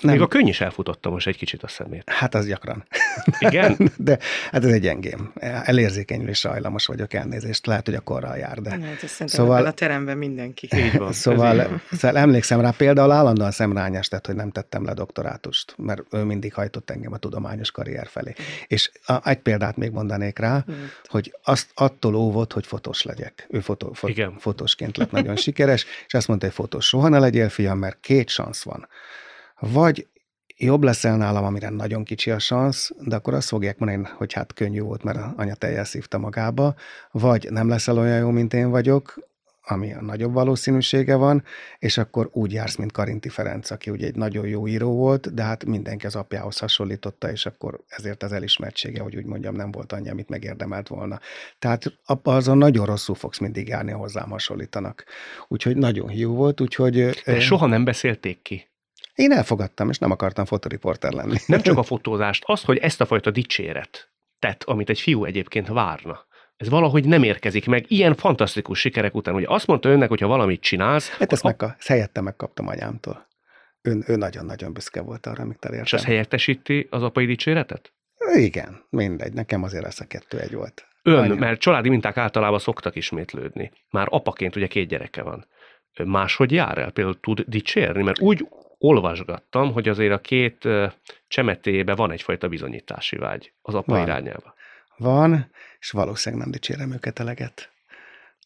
[0.00, 0.12] nem.
[0.12, 2.10] Még a könny is elfutotta most egy kicsit a szemét.
[2.10, 2.84] Hát az gyakran.
[3.38, 3.76] Igen?
[3.96, 4.18] de
[4.50, 5.32] hát ez egy gyengém.
[5.40, 7.66] Elérzékenyül és sajlamos vagyok elnézést.
[7.66, 8.70] Lehet, hogy a korral jár, de...
[8.70, 10.68] Hát, szóval a teremben mindenki.
[10.76, 11.12] Így van.
[11.12, 16.22] Szóval, szóval emlékszem rá, például állandóan szemrányás tett, hogy nem tettem le doktorátust, mert ő
[16.22, 18.34] mindig hajtott engem a tudományos karrier felé.
[18.40, 18.44] Mm.
[18.66, 20.74] És a, egy példát még mondanék rá, mm.
[21.04, 23.46] hogy azt attól óvott, hogy fotós legyek.
[23.50, 24.38] Ő fotó, fot, Igen.
[24.38, 28.28] fotósként lett nagyon sikeres, és azt mondta, hogy fotós soha ne legyél, fiam, mert két
[28.28, 28.88] szansz van
[29.58, 30.06] vagy
[30.56, 34.52] jobb leszel nálam, amire nagyon kicsi a szansz, de akkor azt fogják mondani, hogy hát
[34.52, 36.74] könnyű volt, mert anya teljel szívta magába,
[37.10, 39.26] vagy nem leszel olyan jó, mint én vagyok,
[39.70, 41.44] ami a nagyobb valószínűsége van,
[41.78, 45.42] és akkor úgy jársz, mint Karinti Ferenc, aki ugye egy nagyon jó író volt, de
[45.42, 49.92] hát mindenki az apjához hasonlította, és akkor ezért az elismertsége, hogy úgy mondjam, nem volt
[49.92, 51.20] annyi, amit megérdemelt volna.
[51.58, 55.04] Tehát azon nagyon rosszul fogsz mindig járni, hozzám hasonlítanak.
[55.48, 57.22] Úgyhogy nagyon hiú volt, úgyhogy...
[57.24, 58.68] De soha nem beszélték ki?
[59.18, 61.36] Én elfogadtam, és nem akartam fotoriporter lenni.
[61.46, 65.68] Nem csak a fotózást, azt, hogy ezt a fajta dicséret tett, amit egy fiú egyébként
[65.68, 66.26] várna.
[66.56, 69.34] Ez valahogy nem érkezik meg ilyen fantasztikus sikerek után.
[69.34, 71.08] Ugye azt mondta önnek, hogyha valamit csinálsz...
[71.08, 71.46] Hát ezt, a...
[71.46, 73.26] meg, ezt helyette megkaptam anyámtól.
[73.82, 75.84] Ő, ő nagyon-nagyon büszke volt arra, amit elértem.
[75.84, 77.92] És az helyettesíti az apai dicséretet?
[78.34, 79.32] Igen, mindegy.
[79.32, 80.86] Nekem azért ez a kettő egy volt.
[81.02, 81.34] Ön, Anya.
[81.34, 83.70] mert családi minták általában szoktak ismétlődni.
[83.90, 85.46] Már apaként ugye két gyereke van.
[86.04, 86.90] Máshogy jár el?
[86.90, 88.02] Például tud dicsérni?
[88.02, 90.68] Mert úgy olvasgattam, hogy azért a két
[91.28, 94.02] csemetébe van egyfajta bizonyítási vágy az apa van.
[94.02, 94.54] irányába.
[94.96, 97.70] Van, és valószínűleg nem dicsérem őket eleget.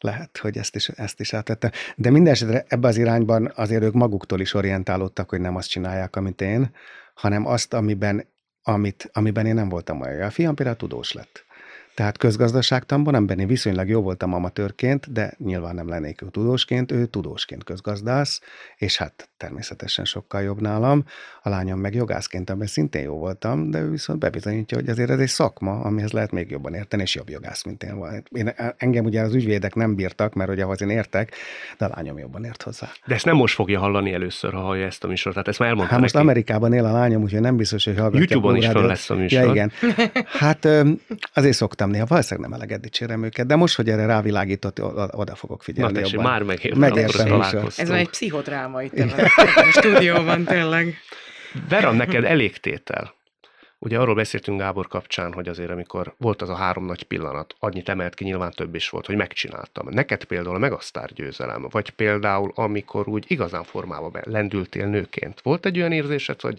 [0.00, 1.70] Lehet, hogy ezt is, ezt is átvettem.
[1.96, 6.16] De minden esetre ebbe az irányban azért ők maguktól is orientálódtak, hogy nem azt csinálják,
[6.16, 6.74] amit én,
[7.14, 8.26] hanem azt, amiben,
[8.62, 10.22] amit, amiben én nem voltam olyan.
[10.22, 11.44] A fiam például tudós lett.
[11.94, 17.06] Tehát közgazdaságtanban, amiben én viszonylag jó voltam amatőrként, de nyilván nem lennék ő tudósként, ő
[17.06, 18.40] tudósként közgazdász,
[18.76, 21.04] és hát természetesen sokkal jobb nálam.
[21.42, 25.18] A lányom meg jogászként, amiben szintén jó voltam, de ő viszont bebizonyítja, hogy azért ez
[25.18, 28.22] egy szakma, amihez lehet még jobban érteni, és jobb jogász, mint én van.
[28.30, 31.34] Én, engem ugye az ügyvédek nem bírtak, mert ugye ahhoz én értek,
[31.78, 32.88] de a lányom jobban ért hozzá.
[33.06, 35.34] De ezt nem most fogja hallani először, ha hallja ezt a műsort.
[35.34, 36.26] Tehát ezt már elmondta Hát most neki.
[36.26, 38.18] Amerikában él a lányom, úgyhogy nem biztos, hogy hallgatja.
[38.20, 39.42] YouTube-on is fel lesz a műsor.
[39.42, 39.72] Ja, igen.
[40.26, 40.68] Hát
[41.32, 45.62] azért szoktam néha, valószínűleg nem eleget dicsérem őket, de most, hogy erre rávilágított, oda fogok
[45.62, 45.92] figyelni.
[45.92, 46.80] Na tessék, már megértem.
[46.80, 47.40] Megértem
[47.76, 48.98] Ez már egy pszichodráma itt
[49.54, 50.94] a stúdióban tényleg.
[51.68, 53.14] Vera, neked elég tétel.
[53.78, 57.88] Ugye arról beszéltünk Gábor kapcsán, hogy azért amikor volt az a három nagy pillanat, annyit
[57.88, 59.88] emelt ki, nyilván több is volt, hogy megcsináltam.
[59.90, 65.40] Neked például a megasztár győzelem, vagy például amikor úgy igazán formába lendültél nőként.
[65.40, 66.58] Volt egy olyan érzésed, hogy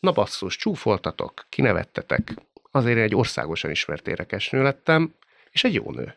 [0.00, 2.34] na basszus, csúfoltatok, kinevettetek,
[2.70, 5.14] azért én egy országosan ismert érekesnő lettem,
[5.50, 6.16] és egy jó nő.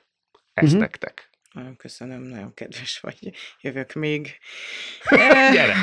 [0.53, 0.79] Ez uh-huh.
[0.79, 1.29] nektek.
[1.51, 3.33] Nagyon köszönöm, nagyon kedves vagy.
[3.61, 4.37] Jövök még.
[5.53, 5.75] Gyere!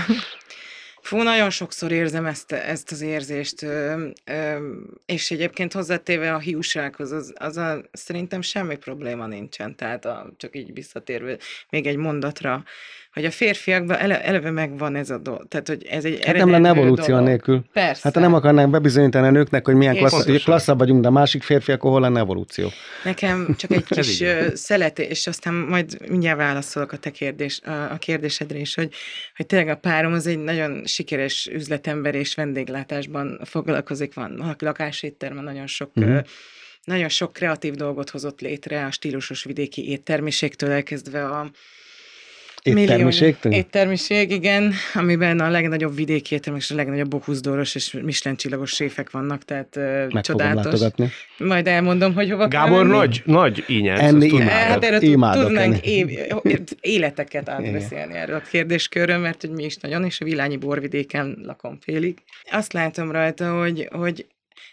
[1.03, 4.73] Fú, nagyon sokszor érzem ezt, ezt az érzést, ö, ö,
[5.07, 10.57] és egyébként hozzátéve a hiúsághoz, az, az a, szerintem semmi probléma nincsen, tehát a, csak
[10.57, 11.39] így visszatérve
[11.71, 12.65] még egy mondatra,
[13.13, 15.49] hogy a férfiakban ele, eleve megvan ez a dolog.
[15.49, 17.29] Tehát, hogy ez egy hát nem lenne evolúció dolog.
[17.29, 17.65] nélkül.
[17.73, 18.01] Persze.
[18.05, 21.43] Hát ha nem akarnánk bebizonyítani a nőknek, hogy milyen klassz, klasszabb vagyunk, de a másik
[21.43, 22.69] férfi, akkor hol lenne evolúció?
[23.05, 24.23] Nekem csak egy kis
[24.55, 28.95] szelet, és aztán majd mindjárt válaszolok a te kérdés, a, a kérdésedre is, hogy,
[29.37, 35.67] hogy tényleg a párom az egy nagyon sikeres üzletember és vendéglátásban foglalkozik, van lakáséttermen nagyon
[35.67, 36.21] sok uh-huh
[36.85, 41.51] nagyon sok kreatív dolgot hozott létre, a stílusos vidéki éttermiségtől elkezdve a,
[42.63, 43.37] Éttermiség?
[43.43, 49.11] Éttermiség, igen, amiben a legnagyobb vidéki éttermek és a legnagyobb bokuszdoros és Michelin csillagos séfek
[49.11, 49.77] vannak, tehát
[50.13, 50.65] Meg csodálatos.
[50.65, 51.11] fogom látogatni.
[51.39, 54.01] Majd elmondom, hogy hova Gábor kell nagy, nagy ínyenc.
[54.01, 54.85] Enni imádok.
[54.85, 56.09] Hát Imádok tudnánk év,
[56.81, 61.79] életeket átbeszélni erről a kérdéskörről, mert hogy mi is nagyon, és a Vilányi borvidéken lakom
[61.81, 62.19] félig.
[62.51, 64.27] Azt látom rajta, hogy, hogy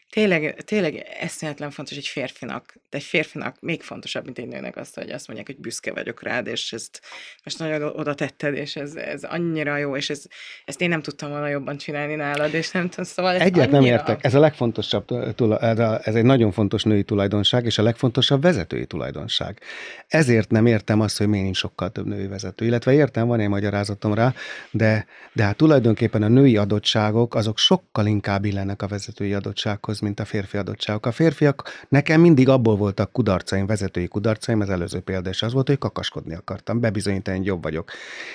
[0.10, 4.96] tényleg, tényleg eszméletlen fontos egy férfinak, de egy férfinak még fontosabb, mint egy nőnek azt,
[4.96, 7.02] hogy azt mondják, hogy büszke vagyok rád, és ezt
[7.44, 10.24] most nagyon oda tetted, és ez, ez annyira jó, és ez,
[10.66, 13.80] ezt én nem tudtam volna jobban csinálni nálad, és nem tudom, szóval ez Egyet nem
[13.80, 13.96] annyira...
[13.96, 14.24] értek.
[14.24, 15.62] Ez a legfontosabb, tula-
[16.08, 19.62] ez egy nagyon fontos női tulajdonság, és a legfontosabb vezetői tulajdonság.
[20.08, 22.66] Ezért nem értem azt, hogy miért nincs sokkal több női vezető.
[22.66, 24.34] Illetve értem, van egy magyarázatom rá,
[24.72, 30.20] de, de hát tulajdonképpen a női adottságok, azok sokkal inkább illenek a vezetői adottsághoz, mint
[30.20, 31.06] a férfi adottságok.
[31.06, 35.68] A férfiak, nekem mindig abból voltak kudarcaim, vezetői kudarcaim, az előző példa is az volt,
[35.68, 37.92] hogy kakaskodni akartam, bebizonyítani, hogy jobb vagyok.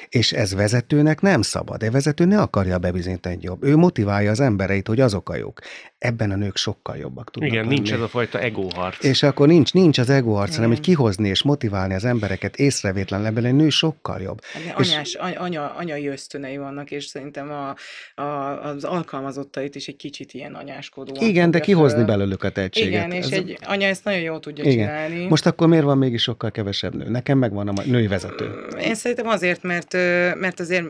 [0.09, 1.83] És ez vezetőnek nem szabad.
[1.83, 3.65] Egy vezető ne akarja bebizonyítani, hogy jobb.
[3.65, 5.61] Ő motiválja az embereit, hogy azok a jók.
[5.99, 7.75] Ebben a nők sokkal jobbak tudnak Igen, lenni.
[7.75, 9.05] nincs ez a fajta egóharc.
[9.05, 13.45] És akkor nincs, nincs az egoharc, hanem hogy kihozni és motiválni az embereket észrevétlen ebben
[13.45, 14.41] egy nő sokkal jobb.
[14.45, 17.75] Hát És- anyás, any, anya, anyai ösztönei vannak, és szerintem a,
[18.23, 22.07] a, az alkalmazottait is egy kicsit ilyen anyáskodóan Igen, de kihozni föl.
[22.07, 22.89] belőlük a tehetséget.
[22.91, 24.75] Igen, és Ez- egy anya ezt nagyon jól tudja Igen.
[24.87, 25.27] csinálni.
[25.27, 27.09] Most akkor miért van mégis sokkal kevesebb nő?
[27.11, 28.51] Nekem megvan a női vezető.
[28.81, 29.93] Én szerintem azért, mert,
[30.41, 30.85] mert azért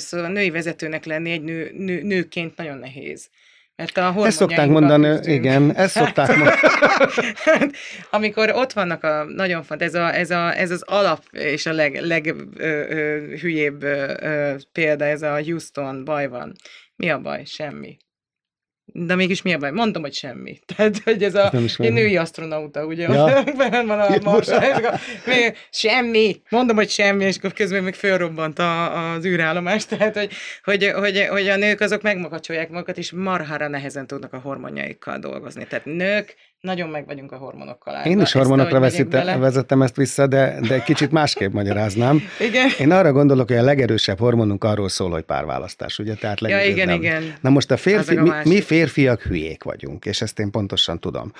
[0.00, 3.28] szóval női vezetőnek lenni egy nő, nő, nőként nagyon nehéz.
[3.76, 5.36] Mert a Ezt szokták mondani, küzdünk.
[5.44, 7.70] igen, ezt szokták mondani.
[8.10, 11.72] Amikor ott vannak a nagyon font, ez, a, ez, a, ez az alap és a
[11.72, 12.34] leg, leg
[14.72, 16.52] példa, ez a Houston, baj van.
[16.96, 17.42] Mi a baj?
[17.44, 17.96] Semmi.
[18.92, 19.70] De mégis mi a baj?
[19.70, 20.58] Mondom, hogy semmi.
[20.76, 23.08] Tehát, hogy ez a egy női asztronauta, ugye?
[23.08, 23.42] Ja.
[23.58, 24.08] Benn van a
[25.26, 26.40] még semmi.
[26.48, 29.86] Mondom, hogy semmi, és akkor közben még fölrobbant a, az űrállomás.
[29.98, 30.32] Tehát, hogy,
[30.64, 35.66] hogy, hogy, hogy a nők azok megmakacsolják magukat, és marhára nehezen tudnak a hormonjaikkal dolgozni.
[35.66, 38.08] Tehát nők nagyon meg vagyunk a hormonokkal állva.
[38.08, 42.22] Én is hormonokra bele- vezettem ezt vissza, de, de kicsit másképp magyaráznám.
[42.48, 42.68] Igen.
[42.78, 46.14] Én arra gondolok, hogy a legerősebb hormonunk arról szól, hogy párválasztás, ugye?
[46.14, 46.96] Tehát Ja, igen, nem.
[46.96, 47.34] igen.
[47.40, 51.32] Na most a férfi, a mi, mi férfiak hülyék vagyunk, és ezt én pontosan tudom.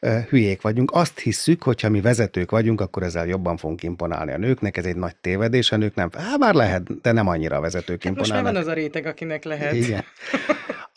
[0.00, 0.90] Hülyék vagyunk.
[0.90, 4.76] Azt hisszük, hogy ha mi vezetők vagyunk, akkor ezzel jobban fogunk imponálni a nőknek.
[4.76, 6.10] Ez egy nagy tévedés, a nők nem.
[6.12, 8.64] Hát bár lehet, de nem annyira a vezetők Hát most már imponálnak.
[8.64, 9.74] van az a réteg, akinek lehet.
[9.74, 10.04] Igen.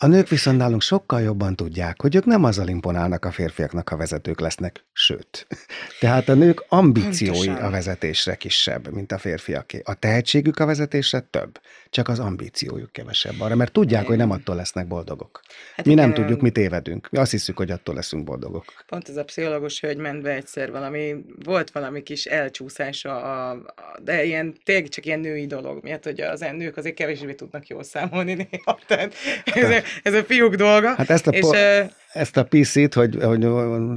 [0.02, 3.96] A nők viszont nálunk sokkal jobban tudják, hogy ők nem azzal imponálnak a férfiaknak, ha
[3.96, 5.46] vezetők lesznek, sőt.
[6.00, 7.64] Tehát a nők ambíciói Pontosan.
[7.64, 9.80] a vezetésre kisebb, mint a férfiaké.
[9.84, 11.60] A tehetségük a vezetésre több,
[11.90, 15.40] csak az ambíciójuk kevesebb arra, mert tudják, hogy nem attól lesznek boldogok.
[15.76, 17.08] Hát Mi nem igen, tudjuk, mi tévedünk.
[17.10, 18.64] Mi azt hiszük, hogy attól leszünk boldogok.
[18.86, 23.98] Pont ez a pszichológus hölgy ment be egyszer valami, volt valami kis elcsúszása, a, a,
[24.02, 27.66] de ilyen, tényleg csak ilyen női dolog miatt, hogy az ilyen nők azért kevésbé tudnak
[27.66, 28.78] jól számolni néha.
[28.86, 30.94] Tehát ez, a, ez a fiúk dolga.
[30.94, 31.80] Hát ezt a és, po- ö,
[32.12, 33.46] Ezt a PC-t, hogy, hogy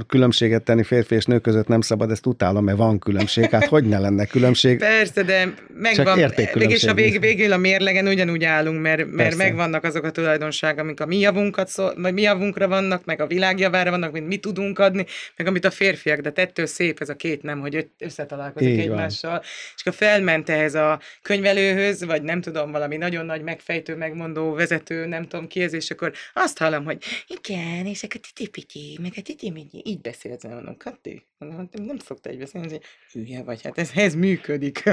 [0.06, 3.50] különbséget tenni férfi és nő között nem szabad, ezt utálom, mert van különbség.
[3.50, 4.78] Hát hogy ne lenne különbség?
[4.78, 9.36] Persze, de megvan, végig a vég, végül a mérlegen ugyanúgy állunk, mert, mert Persze.
[9.36, 13.26] megvannak azok a tulajdonságok, amik a mi javunkat szól, vagy mi javunkra vannak, meg a
[13.26, 17.08] világ javára vannak, mint mi tudunk adni, meg amit a férfiak, de ettől szép ez
[17.08, 18.84] a két nem, hogy összetalálkozik Így van.
[18.84, 19.42] egymással.
[19.74, 25.06] És akkor felment ehhez a könyvelőhöz, vagy nem tudom, valami nagyon nagy megfejtő, megmondó vezető,
[25.06, 29.20] nem tudom ki ez, és akkor azt hallom, hogy igen, és akkor titi meg a
[29.20, 29.52] titi
[29.84, 32.80] így beszélsz, nem mondom, Kati, mondom, nem, szokta így beszélni, hogy
[33.12, 34.82] hülye vagy, hát ez, ez működik.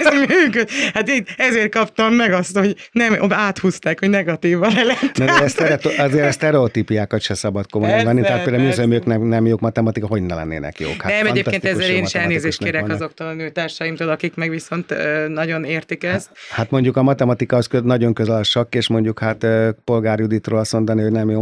[0.00, 0.70] Ez működik.
[0.92, 5.18] Hát így ezért kaptam meg azt, hogy nem, áthúzták, hogy negatívan le lett.
[5.18, 5.60] Na, de ezt,
[5.98, 8.26] azért a sztereotípiákat se szabad komolyan Persze, venni.
[8.26, 11.02] Tehát például ők nem, nem jók matematika, hogy ne lennének jók.
[11.02, 12.96] Hát nem, egyébként ezzel én is elnézést kérek vannak.
[12.96, 14.94] azoktól a nőtársaimtól, akik meg viszont
[15.28, 16.30] nagyon értik ezt.
[16.50, 19.46] Hát mondjuk a matematika az nagyon közel a sakk, és mondjuk hát
[19.84, 21.40] Polgár Juditról azt mondani, hogy nem jó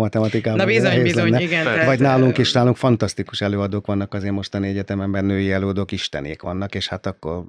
[0.56, 0.90] matematikában.
[0.90, 1.42] Na bizony, bizony, lenne.
[1.44, 1.64] igen.
[1.64, 6.42] Vagy tehát, Vagy nálunk is, nálunk fantasztikus előadók vannak azért mostani egyetememben, női előadók, istenék
[6.42, 7.44] vannak, és hát akkor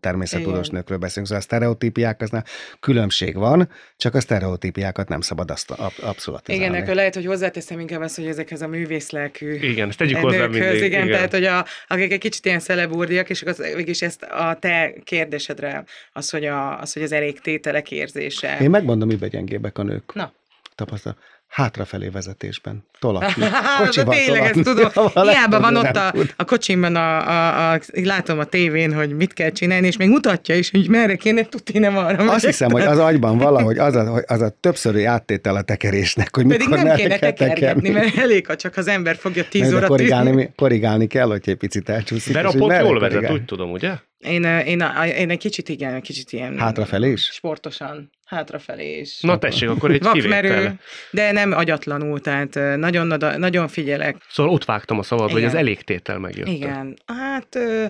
[0.00, 0.74] természettudós Igen.
[0.76, 1.26] nőkről beszélünk.
[1.26, 2.44] Szóval a sztereotípiák, aznál
[2.80, 6.64] különbség van, csak a sztereotípiákat nem szabad azt ab- abszolutizálni.
[6.64, 10.38] Igen, akkor lehet, hogy hozzáteszem inkább azt, hogy ezekhez a művészlelkű Igen, ezt tegyük hozzá
[10.38, 10.82] nőkhöz, mindig.
[10.82, 14.22] igen, igen, tehát hogy a, akik egy kicsit ilyen szelebúrdiak, és akkor az, mégis ezt
[14.22, 18.58] a te kérdésedre, az, hogy, a, az, hogy az elégtételek érzése.
[18.60, 20.14] Én megmondom, miben gyengébbek a nők.
[20.14, 20.32] Na.
[20.74, 21.16] Tapasztal.
[21.50, 22.84] Hátrafelé vezetésben.
[23.00, 23.44] Tolatni.
[23.80, 24.90] Hát, de tényleg ezt tudom.
[25.28, 29.50] Hiába van ott a, a kocsimban, a, a, a, látom a tévén, hogy mit kell
[29.50, 32.32] csinálni, és még mutatja is, hogy merre kéne tudni, nem arra.
[32.32, 36.34] Azt hiszem, hogy az agyban valahogy az a, hogy az a többszöri áttétel a tekerésnek,
[36.36, 37.90] hogy Pedig mikor nem kéne kell tekergetni, tekerni.
[37.90, 41.42] mert elég, ha csak az ember fogja 10 Meg de óra korrigálni, korrigálni kell, hogy
[41.44, 42.32] egy picit elcsúszik.
[42.34, 43.92] De merre jól vezet, úgy tudom, ugye?
[44.20, 44.84] Én, én,
[45.18, 46.58] én egy kicsit igen, egy kicsit ilyen...
[46.58, 47.22] Hátrafelé is?
[47.22, 49.20] Sportosan, hátrafelé is.
[49.20, 50.78] Na tessék, akkor egy Vakmerő, kivétel.
[51.10, 54.16] de nem agyatlanul, tehát nagyon, nagyon figyelek.
[54.28, 56.48] Szóval ott vágtam a szabad, hogy az elégtétel megjött.
[56.48, 57.84] Igen, hát ö,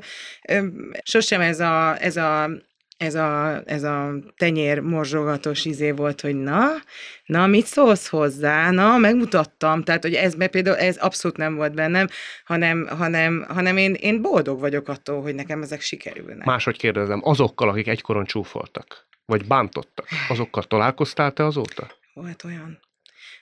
[0.49, 0.67] ö,
[1.03, 2.51] sosem ez a, ez a
[3.01, 6.67] ez a, ez a tenyér morzsogatós izé volt, hogy na,
[7.25, 11.75] na, mit szólsz hozzá, na, megmutattam, tehát, hogy ez mert például ez abszolút nem volt
[11.75, 12.07] bennem,
[12.45, 16.45] hanem, hanem, hanem én, én boldog vagyok attól, hogy nekem ezek sikerülnek.
[16.45, 21.91] Máshogy kérdezem, azokkal, akik egykoron csúfoltak, vagy bántottak, azokkal találkoztál te azóta?
[22.15, 22.79] Volt olyan,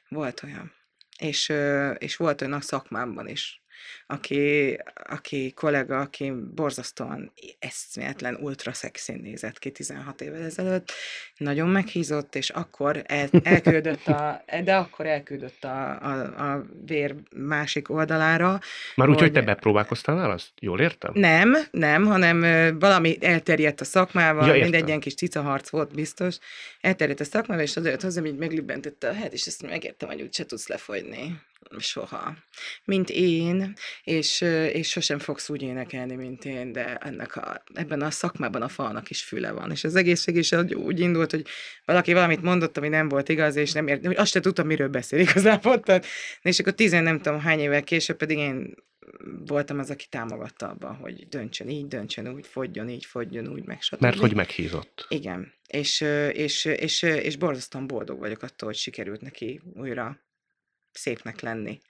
[0.09, 0.78] volt olyan.
[1.19, 1.53] És,
[1.99, 3.63] és volt olyan a szakmámban is,
[4.07, 10.93] aki, aki kollega, aki borzasztóan eszméletlen ultra szexin nézett ki 16 évvel ezelőtt,
[11.37, 16.21] nagyon meghízott, és akkor el, elküldött a, de akkor elküldött a, a,
[16.53, 18.61] a vér másik oldalára.
[18.95, 20.49] Már úgy, hogy Hogy- te bepróbálkoztál azt?
[20.61, 21.11] Jól értem?
[21.15, 22.41] Nem, nem, hanem
[22.79, 26.39] valami elterjedt a szakmával, Ja, mindegy ilyen kis cicaharc volt biztos,
[26.81, 30.45] elterjedt a szakmával, és azért hozzám így meglibbentette a hát, és ezt megértem, hogy úgyse
[30.45, 31.41] tudsz lefogyni.
[31.79, 32.37] Soha.
[32.85, 34.41] Mint én, és,
[34.73, 39.11] és sosem fogsz úgy énekelni, mint én, de ennek a, ebben a szakmában a falnak
[39.11, 39.71] is füle van.
[39.71, 41.47] És az egészség is úgy- indult, hogy
[41.85, 44.89] valaki valamit mondott, ami nem volt igaz, és nem ért, hogy azt se tudtam, miről
[44.89, 45.81] beszél igazából.
[45.89, 46.07] Tehát,
[46.43, 48.75] és akkor tizen nem tudom hány évvel később pedig én
[49.47, 53.83] voltam az, aki támogatta abban, hogy döntsön így, döntsön úgy, fogjon így, fogjon úgy, meg
[53.83, 54.01] stb.
[54.01, 55.07] Mert hogy meghízott.
[55.09, 56.01] Igen, és,
[56.33, 60.19] és, és, ö, és borzasztóan boldog vagyok attól, hogy sikerült neki újra
[60.99, 61.81] szépnek lenni.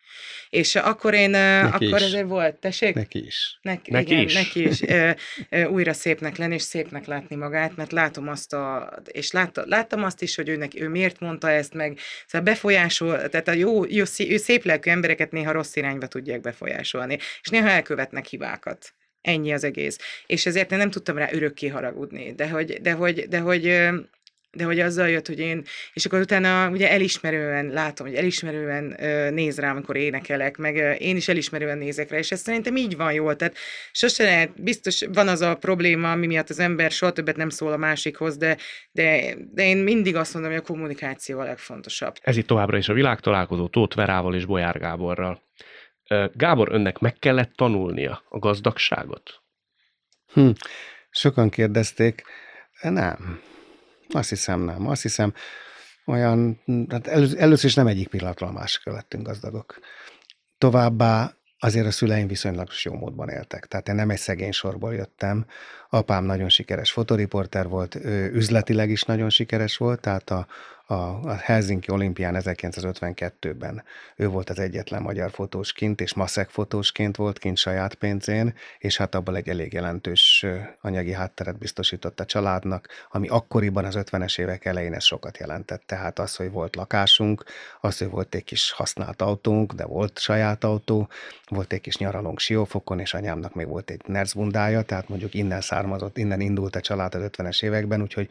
[0.50, 2.04] És akkor én, Neki akkor is.
[2.04, 2.94] ezért volt, tessék?
[2.94, 3.58] Neki is.
[3.62, 4.34] Neki, Neki igen, is.
[4.34, 5.10] neki is ö,
[5.48, 10.04] ö, újra szépnek lenni, és szépnek látni magát, mert látom azt a, és látta, láttam
[10.04, 13.84] azt is, hogy ő, neki, ő miért mondta ezt meg, szóval befolyásol, tehát a jó,
[13.84, 18.92] jó szí- ő szép lelkű embereket néha rossz irányba tudják befolyásolni, és néha elkövetnek hibákat.
[19.20, 19.98] Ennyi az egész.
[20.26, 23.88] És ezért én nem tudtam rá örökké haragudni, de hogy, de hogy, de hogy,
[24.50, 29.30] de hogy azzal jött, hogy én, és akkor utána ugye elismerően látom, hogy elismerően ö,
[29.30, 32.96] néz rám, amikor énekelek, meg ö, én is elismerően nézek rá, és ez szerintem így
[32.96, 33.56] van jól, tehát
[33.92, 37.72] sose lehet, biztos van az a probléma, ami miatt az ember soha többet nem szól
[37.72, 38.56] a másikhoz, de,
[38.92, 42.14] de, de én mindig azt mondom, hogy a kommunikáció a legfontosabb.
[42.20, 45.42] Ez itt továbbra is a világtalálkozó Tóth Verával és Bolyár Gáborral.
[46.32, 49.42] Gábor, önnek meg kellett tanulnia a gazdagságot?
[50.32, 50.50] Hm.
[51.10, 52.22] Sokan kérdezték,
[52.80, 53.40] nem.
[54.12, 54.88] Azt hiszem nem.
[54.88, 55.34] Azt hiszem,
[56.06, 59.78] olyan, hát elő, először is nem egyik pillanatról a másikra lettünk gazdagok.
[60.58, 63.66] Továbbá azért a szüleim viszonylag jó módban éltek.
[63.66, 65.46] Tehát én nem egy szegény sorból jöttem.
[65.90, 70.46] Apám nagyon sikeres fotoriporter volt, ő üzletileg is nagyon sikeres volt, tehát a,
[70.90, 73.82] a, a Helsinki olimpián 1952-ben
[74.16, 78.96] ő volt az egyetlen magyar fotós kint, és maszek fotósként volt kint saját pénzén, és
[78.96, 80.46] hát abból egy elég jelentős
[80.80, 85.82] anyagi hátteret biztosított a családnak, ami akkoriban az 50-es évek elején ez sokat jelentett.
[85.86, 87.44] Tehát az, hogy volt lakásunk,
[87.80, 91.08] az, hogy volt egy kis használt autónk, de volt saját autó,
[91.48, 96.18] volt egy kis nyaralónk Siófokon, és anyámnak még volt egy nercbundája, tehát mondjuk innen származott,
[96.18, 98.28] innen indult a család az 50-es években, úgyhogy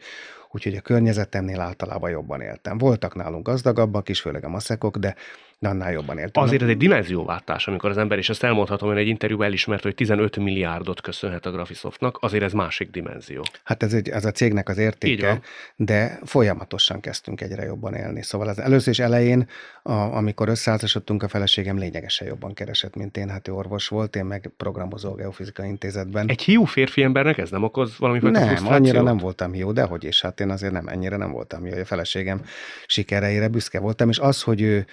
[0.50, 2.78] úgyhogy a környezetemnél általában jobban éltem.
[2.78, 5.14] Voltak nálunk gazdagabbak is, főleg a maszekok, de,
[5.60, 6.42] de annál jobban éltem.
[6.42, 9.94] Azért ez egy dimenzióváltás, amikor az ember, és ezt elmondhatom, hogy egy interjúban elismert, hogy
[9.94, 13.42] 15 milliárdot köszönhet a Graphisoftnak, azért ez másik dimenzió.
[13.64, 15.40] Hát ez, egy, ez a cégnek az értéke,
[15.76, 18.22] de folyamatosan kezdtünk egyre jobban élni.
[18.22, 19.48] Szóval az először is elején,
[19.82, 23.28] a, amikor összeházasodtunk, a feleségem lényegesen jobban keresett, mint én.
[23.28, 26.28] Hát ő orvos volt, én meg programozó geofizika intézetben.
[26.28, 29.82] Egy hiú férfi embernek ez nem okoz valami fajta Nem, annyira nem voltam jó, de
[29.82, 31.78] hogy is, hát én azért nem, ennyire nem voltam jó.
[31.78, 32.40] A feleségem
[32.86, 34.86] sikereire büszke voltam, és az, hogy ő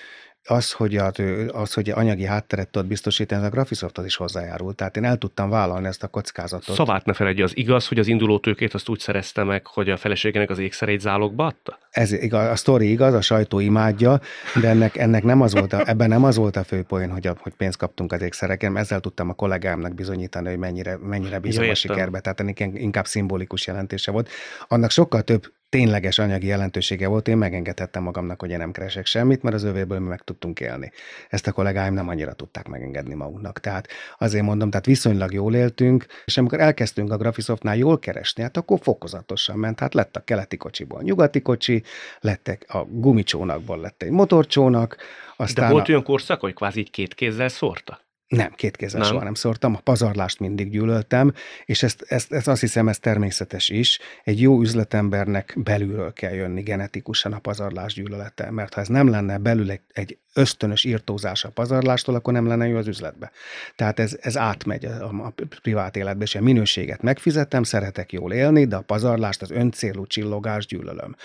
[0.47, 1.11] az, hogy, a,
[1.51, 4.75] az, hogy anyagi hátteret tudott biztosítani, ez a Graphisofthoz is hozzájárult.
[4.75, 6.75] Tehát én el tudtam vállalni ezt a kockázatot.
[6.75, 9.97] Szavát ne feledje, az igaz, hogy az induló tőkét azt úgy szerezte meg, hogy a
[9.97, 11.77] feleségének az ékszereit zálogba adta?
[11.91, 14.19] Ez igaz, a sztori igaz, a sajtó imádja,
[14.61, 17.27] de ennek, ennek nem az volt a, ebben nem az volt a fő poén, hogy,
[17.27, 21.69] a, hogy pénzt kaptunk az ékszereken, ezzel tudtam a kollégámnak bizonyítani, hogy mennyire, mennyire bízom
[21.69, 24.29] a sikerbe, tehát ennek inkább szimbolikus jelentése volt.
[24.67, 29.43] Annak sokkal több tényleges anyagi jelentősége volt, én megengedhettem magamnak, hogy én nem keresek semmit,
[29.43, 30.91] mert az övéből mi meg tudtunk élni.
[31.29, 33.59] Ezt a kollégáim nem annyira tudták megengedni maguknak.
[33.59, 38.57] Tehát azért mondom, tehát viszonylag jól éltünk, és amikor elkezdtünk a Graphisoftnál jól keresni, hát
[38.57, 39.79] akkor fokozatosan ment.
[39.79, 41.83] Hát lett a keleti kocsiból nyugati kocsi,
[42.19, 46.91] lettek a gumicsónakból lett egy motorcsónak, De aztán volt a, olyan korszak, hogy kvázi így
[46.91, 48.04] két kézzel szórta?
[48.35, 49.09] Nem, két kézzel nem.
[49.09, 51.33] soha nem szórtam, a pazarlást mindig gyűlöltem,
[51.65, 53.99] és ezt, ezt, ezt azt hiszem, ez természetes is.
[54.23, 59.37] Egy jó üzletembernek belülről kell jönni genetikusan a pazarlás gyűlölete, mert ha ez nem lenne
[59.37, 63.31] belül egy, egy ösztönös írtózás a pazarlástól, akkor nem lenne jó az üzletbe.
[63.75, 68.65] Tehát ez, ez átmegy a, a privát életbe, és a minőséget megfizetem, szeretek jól élni,
[68.65, 71.15] de a pazarlást, az öncélú csillogást gyűlölöm.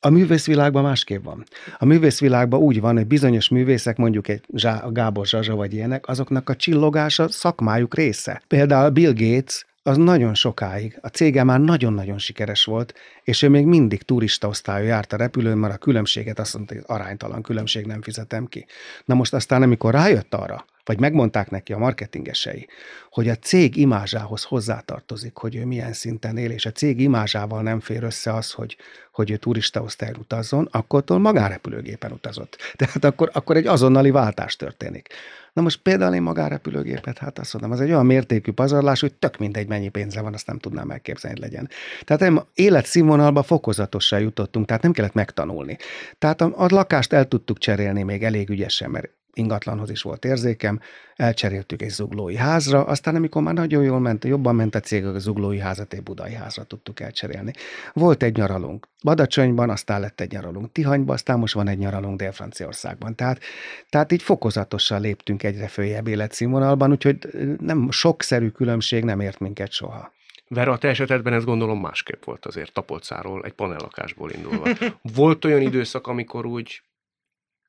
[0.00, 1.44] A művészvilágban másképp van.
[1.78, 6.48] A művészvilágban úgy van, hogy bizonyos művészek, mondjuk egy Zsá, Gábor Zsazsa vagy ilyenek, azoknak
[6.48, 8.42] a csillogása szakmájuk része.
[8.48, 13.66] Például Bill Gates az nagyon sokáig, a cége már nagyon-nagyon sikeres volt, és ő még
[13.66, 18.02] mindig turista osztályon járt a repülőn, mert a különbséget azt mondta, hogy aránytalan különbség nem
[18.02, 18.66] fizetem ki.
[19.04, 22.68] Na most aztán, amikor rájött arra, vagy megmondták neki a marketingesei,
[23.10, 27.80] hogy a cég imázsához hozzátartozik, hogy ő milyen szinten él, és a cég imázsával nem
[27.80, 28.76] fér össze az, hogy,
[29.12, 32.56] hogy ő turista osztályon utazzon, akkortól magánrepülőgépen utazott.
[32.76, 35.08] Tehát akkor, akkor egy azonnali váltás történik.
[35.52, 39.38] Na most például én magánrepülőgépet, hát azt mondom, az egy olyan mértékű pazarlás, hogy tök
[39.38, 41.68] mindegy, mennyi pénze van, azt nem tudnám elképzelni, hogy legyen.
[42.04, 45.76] Tehát nem, életszínvonalba fokozatosan jutottunk, tehát nem kellett megtanulni.
[46.18, 50.80] Tehát a, a lakást el tudtuk cserélni még elég ügyesen, mert ingatlanhoz is volt érzékem,
[51.16, 55.18] elcseréltük egy zuglói házra, aztán amikor már nagyon jól ment, jobban ment a cég, a
[55.18, 57.52] zuglói házat egy budai házra tudtuk elcserélni.
[57.92, 63.14] Volt egy nyaralunk Badacsonyban, aztán lett egy nyaralunk Tihanyban, aztán most van egy nyaralunk Dél-Franciaországban.
[63.14, 63.40] Tehát,
[63.88, 67.18] tehát így fokozatosan léptünk egyre följebb életszínvonalban, úgyhogy
[67.60, 70.14] nem sokszerű különbség nem ért minket soha.
[70.48, 74.68] Vera, a te esetedben ez gondolom másképp volt azért tapolcáról, egy panellakásból indulva.
[75.02, 76.82] Volt olyan időszak, amikor úgy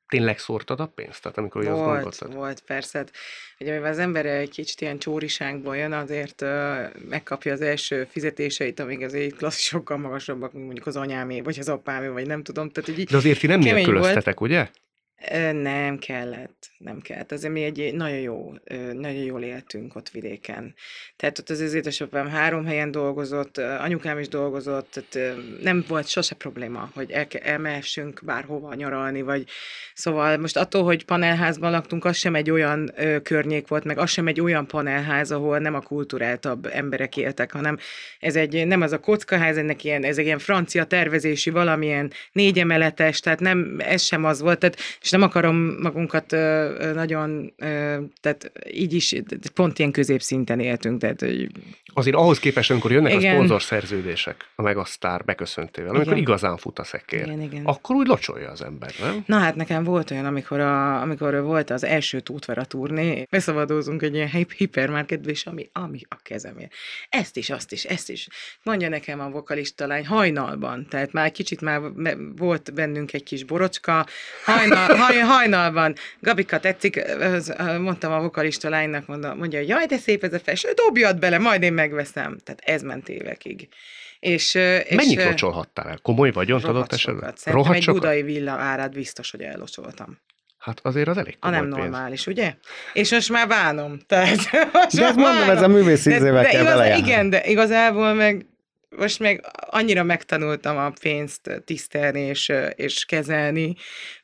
[0.08, 1.22] tényleg szórtad a pénzt?
[1.22, 2.34] Tehát amikor volt, azt gondoltad?
[2.34, 2.98] Volt, persze.
[2.98, 3.10] Hát,
[3.58, 6.48] ugye mivel az ember egy kicsit ilyen csóriságból jön, azért uh,
[7.08, 12.06] megkapja az első fizetéseit, amíg azért klasszisokkal magasabbak, mint mondjuk az anyámé, vagy az apámé,
[12.06, 12.70] vagy nem tudom.
[12.70, 14.68] Tehát, így De azért ti nem nélkülöztetek, ugye?
[15.52, 17.32] Nem kellett, nem kellett.
[17.32, 18.52] Azért mi egy nagyon jó,
[18.92, 20.74] nagyon jól éltünk ott vidéken.
[21.16, 26.90] Tehát ott az édesapám három helyen dolgozott, anyukám is dolgozott, tehát nem volt sose probléma,
[26.94, 29.44] hogy el, elmehessünk bárhova nyaralni, vagy
[29.94, 32.92] szóval most attól, hogy panelházban laktunk, az sem egy olyan
[33.22, 37.78] környék volt, meg az sem egy olyan panelház, ahol nem a kulturáltabb emberek éltek, hanem
[38.18, 43.20] ez egy, nem az a kockaház, ennek ilyen, ez egy ilyen francia tervezési valamilyen négyemeletes,
[43.20, 44.78] tehát nem, ez sem az volt, tehát
[45.08, 46.30] és nem akarom magunkat
[46.94, 47.52] nagyon,
[48.20, 49.14] tehát így is
[49.54, 51.00] pont ilyen középszinten éltünk.
[51.00, 51.50] Tehát, hogy...
[51.94, 53.30] Azért ahhoz képest, amikor jönnek igen.
[53.30, 56.18] a szponzor szerződések, a Megasztár beköszöntével, amikor igen.
[56.18, 57.64] igazán fut a szekér, igen, igen.
[57.64, 59.22] akkor úgy locsolja az ember, nem?
[59.26, 64.14] Na hát nekem volt olyan, amikor, a, amikor volt az első tútvera turné, beszabadózunk egy
[64.14, 66.72] ilyen hipermarketbe, és ami, ami a kezemért.
[67.08, 68.28] Ezt is, azt is, ezt is.
[68.62, 71.80] Mondja nekem a vokalista lány hajnalban, tehát már kicsit már
[72.36, 74.06] volt bennünk egy kis borocska,
[74.44, 77.02] hajnal, haj, hajnalban, Gabika tetszik,
[77.80, 81.62] mondtam a vokalista lánynak, mondja, mondja, jaj, de szép ez a felső, dobjad bele, majd
[81.62, 82.38] én megveszem.
[82.44, 83.68] Tehát ez ment évekig.
[84.20, 85.98] És, és Mennyit locsolhattál el?
[86.02, 87.34] Komoly vagyon adott esetben?
[87.44, 88.00] Rohadt egy sokat?
[88.00, 90.18] budai villa árát biztos, hogy ellocsoltam.
[90.58, 91.76] Hát azért az elég A nem pénz.
[91.76, 92.54] normális, ugye?
[92.92, 93.98] És most már bánom.
[94.06, 94.36] Tehát,
[94.72, 98.46] most de ezt mondom, ez a művész ízével kell de igaz, Igen, de igazából meg
[98.96, 103.74] most meg annyira megtanultam a pénzt tisztelni és, és kezelni,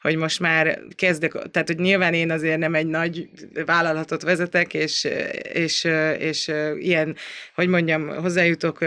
[0.01, 3.29] hogy most már kezdek, tehát hogy nyilván én azért nem egy nagy
[3.67, 5.09] vállalatot vezetek, és,
[5.53, 5.89] és,
[6.19, 7.17] és ilyen,
[7.55, 8.79] hogy mondjam, hozzájutok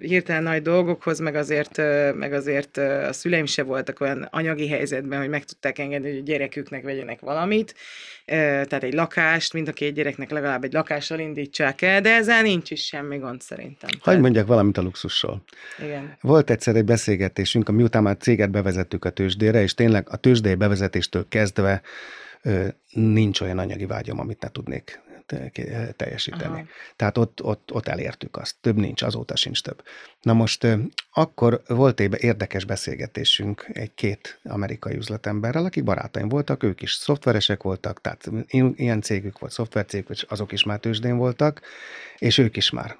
[0.00, 1.76] hirtelen nagy dolgokhoz, meg azért,
[2.14, 6.22] meg azért a szüleim se voltak olyan anyagi helyzetben, hogy meg tudták engedni, hogy a
[6.22, 7.74] gyereküknek vegyenek valamit,
[8.24, 12.70] tehát egy lakást, mind a két gyereknek legalább egy lakással indítsák el, de ezzel nincs
[12.70, 13.90] is semmi gond szerintem.
[14.00, 14.82] Hagy mondjak valamit a
[15.22, 15.42] luxusról.
[15.78, 16.16] Igen.
[16.20, 21.28] Volt egyszer egy beszélgetésünk, miután már céget bevezettük a tőzsdére, és tényleg a tőzsdei bevezetéstől
[21.28, 21.82] kezdve
[22.90, 25.00] nincs olyan anyagi vágyam, amit ne tudnék
[25.96, 26.52] teljesíteni.
[26.52, 26.64] Aha.
[26.96, 28.56] Tehát ott, ott, ott elértük azt.
[28.60, 29.82] Több nincs, azóta sincs több.
[30.22, 30.66] Na most
[31.12, 37.62] akkor volt egy érdekes beszélgetésünk egy két amerikai üzletemberrel, akik barátaim voltak, ők is szoftveresek
[37.62, 38.30] voltak, tehát
[38.74, 41.60] ilyen cégük volt, szoftvercégük, és azok is már tőzsdén voltak,
[42.18, 42.98] és ők is már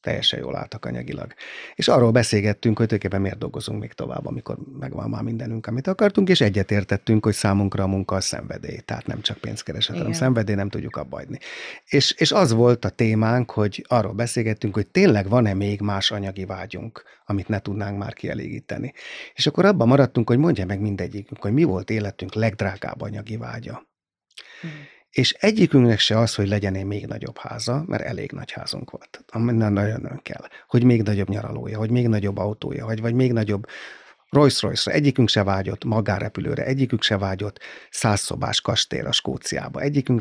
[0.00, 1.34] teljesen jól álltak anyagilag.
[1.74, 6.28] És arról beszélgettünk, hogy tulajdonképpen miért dolgozunk még tovább, amikor megvan már mindenünk, amit akartunk,
[6.28, 10.02] és egyetértettünk, hogy számunkra a munka a szenvedély, tehát nem csak pénzkereset, Igen.
[10.02, 11.38] hanem szenvedély, nem tudjuk abba adni.
[11.84, 16.44] És, és az volt a témánk, hogy arról beszélgettünk, hogy tényleg van-e még más anyagi
[16.44, 18.92] vágyunk, amit ne tudnánk már kielégíteni.
[19.34, 23.86] És akkor abban maradtunk, hogy mondja meg mindegyikünk, hogy mi volt életünk legdrágább anyagi vágya.
[24.60, 24.70] Hmm.
[25.16, 29.24] És egyikünknek se az, hogy legyen egy még nagyobb háza, mert elég nagy házunk volt,
[29.32, 30.48] minden nagyon-nagyon kell.
[30.68, 33.66] Hogy még nagyobb nyaralója, hogy még nagyobb autója, vagy, vagy még nagyobb
[34.30, 37.58] Rolls-Royce-ra, egyikünk se vágyott magárepülőre, egyikünk se vágyott
[37.90, 40.20] százszobás kastélyra Skóciába, egyikünk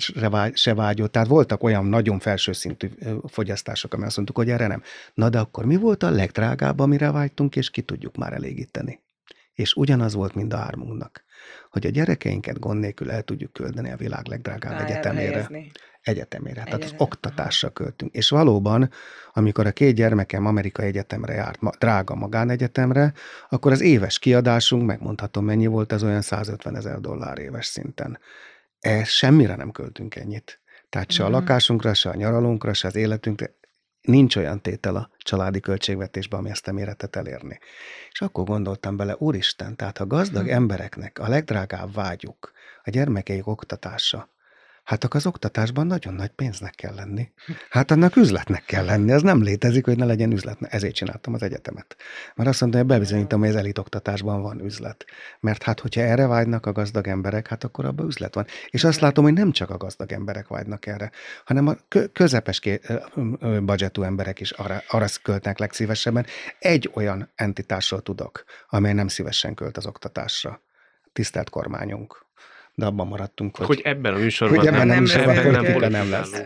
[0.54, 2.89] se vágyott, tehát voltak olyan nagyon felső szintű
[3.28, 4.84] fogyasztások, ami azt mondtuk, hogy erre nem.
[5.14, 9.00] Na de akkor mi volt a legdrágább, amire vágytunk, és ki tudjuk már elégíteni?
[9.54, 11.25] És ugyanaz volt mind a hármunknak,
[11.70, 15.32] hogy a gyerekeinket gond nélkül el tudjuk küldeni a világ legdrágább Pályára egyetemére.
[15.32, 15.72] Helyezni.
[16.02, 18.14] Egyetemére, tehát az oktatásra költünk.
[18.14, 18.89] És valóban,
[19.34, 23.14] amikor a két gyermekem amerikai egyetemre járt, drága magánegyetemre,
[23.50, 28.20] akkor az éves kiadásunk, megmondhatom mennyi volt, ez olyan 150 ezer dollár éves szinten.
[28.80, 30.60] E, semmire nem költünk ennyit.
[30.89, 31.36] Tehát se a mhm.
[31.36, 33.54] lakásunkra, se a nyaralunkra, se az életünkre,
[34.08, 37.60] nincs olyan tétel a családi költségvetésben, ami ezt a méretet elérni.
[38.12, 40.53] És akkor gondoltam bele, úristen, tehát a gazdag hm.
[40.53, 42.51] embereknek a legdrágább vágyuk
[42.84, 44.30] a gyermekeik oktatása,
[44.86, 47.32] Hát az oktatásban nagyon nagy pénznek kell lenni.
[47.70, 49.12] Hát annak üzletnek kell lenni.
[49.12, 50.58] Az nem létezik, hogy ne legyen üzlet.
[50.62, 51.96] Ezért csináltam az egyetemet.
[52.36, 55.06] Mert azt mondtam, hogy bebizonyítom, hogy az elit oktatásban van üzlet.
[55.40, 58.46] Mert hát, hogyha erre vágynak a gazdag emberek, hát akkor abban üzlet van.
[58.70, 61.12] És azt látom, hogy nem csak a gazdag emberek vágynak erre,
[61.46, 61.76] hanem a
[62.14, 62.62] közepes
[63.62, 66.26] budgetú emberek is arra, arra költnek legszívesebben.
[66.60, 70.62] Egy olyan entitásról tudok, amely nem szívesen költ az oktatásra.
[71.14, 72.26] Tisztelt kormányunk
[72.76, 75.92] de abban maradtunk, hogy, hogy ebben a műsorban hogy ebben nem, nem, ebben nem, nem,
[75.92, 76.42] nem lesz.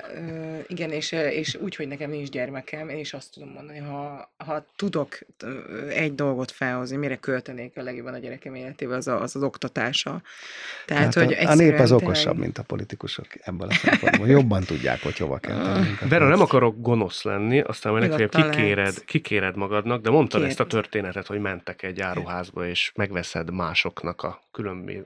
[0.68, 4.66] Igen, és, és úgy, hogy nekem nincs gyermekem, én is azt tudom mondani, ha, ha
[4.76, 5.20] tudok
[5.90, 10.22] egy dolgot felhozni, mire költenék a legjobban a gyerekem életébe, az, az az oktatása.
[10.86, 14.28] Tehát, hát hogy a, a nép az okosabb, mint a politikusok ebből a szempontból.
[14.28, 15.88] Jobban tudják, hogy hova kell tenni.
[16.10, 20.52] Vera, nem akarok gonosz lenni, aztán majd legfeljebb kikéred, kikéred magadnak, de mondtad Kérd.
[20.52, 24.42] ezt a történetet, hogy mentek egy áruházba, és megveszed másoknak a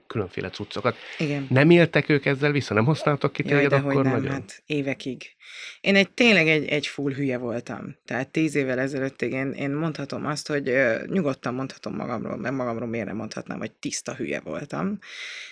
[0.07, 0.95] különféle cuccokat.
[1.17, 1.47] Igen.
[1.49, 2.73] Nem éltek ők ezzel vissza?
[2.73, 4.31] Nem használtak ki téged akkor nem, nagyon?
[4.31, 5.35] Hát évekig.
[5.81, 7.95] Én egy tényleg egy, egy full hülye voltam.
[8.05, 12.87] Tehát tíz évvel ezelőtt én, én mondhatom azt, hogy uh, nyugodtan mondhatom magamról, mert magamról
[12.87, 14.99] miért nem mondhatnám, hogy tiszta hülye voltam,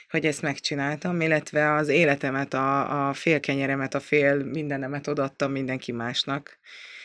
[0.10, 5.92] hogy ezt megcsináltam, illetve az életemet, a, a fél kenyeremet, a fél mindenemet odaadtam mindenki
[5.92, 6.60] másnak.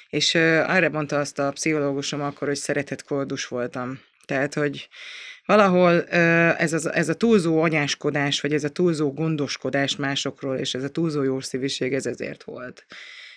[0.09, 4.00] És uh, arra mondta azt a pszichológusom akkor, hogy szeretett koldus voltam.
[4.24, 4.88] Tehát, hogy
[5.47, 10.82] valahol ez, az, ez a túlzó anyáskodás, vagy ez a túlzó gondoskodás másokról, és ez
[10.82, 12.86] a túlzó jószíviség, ez ezért volt.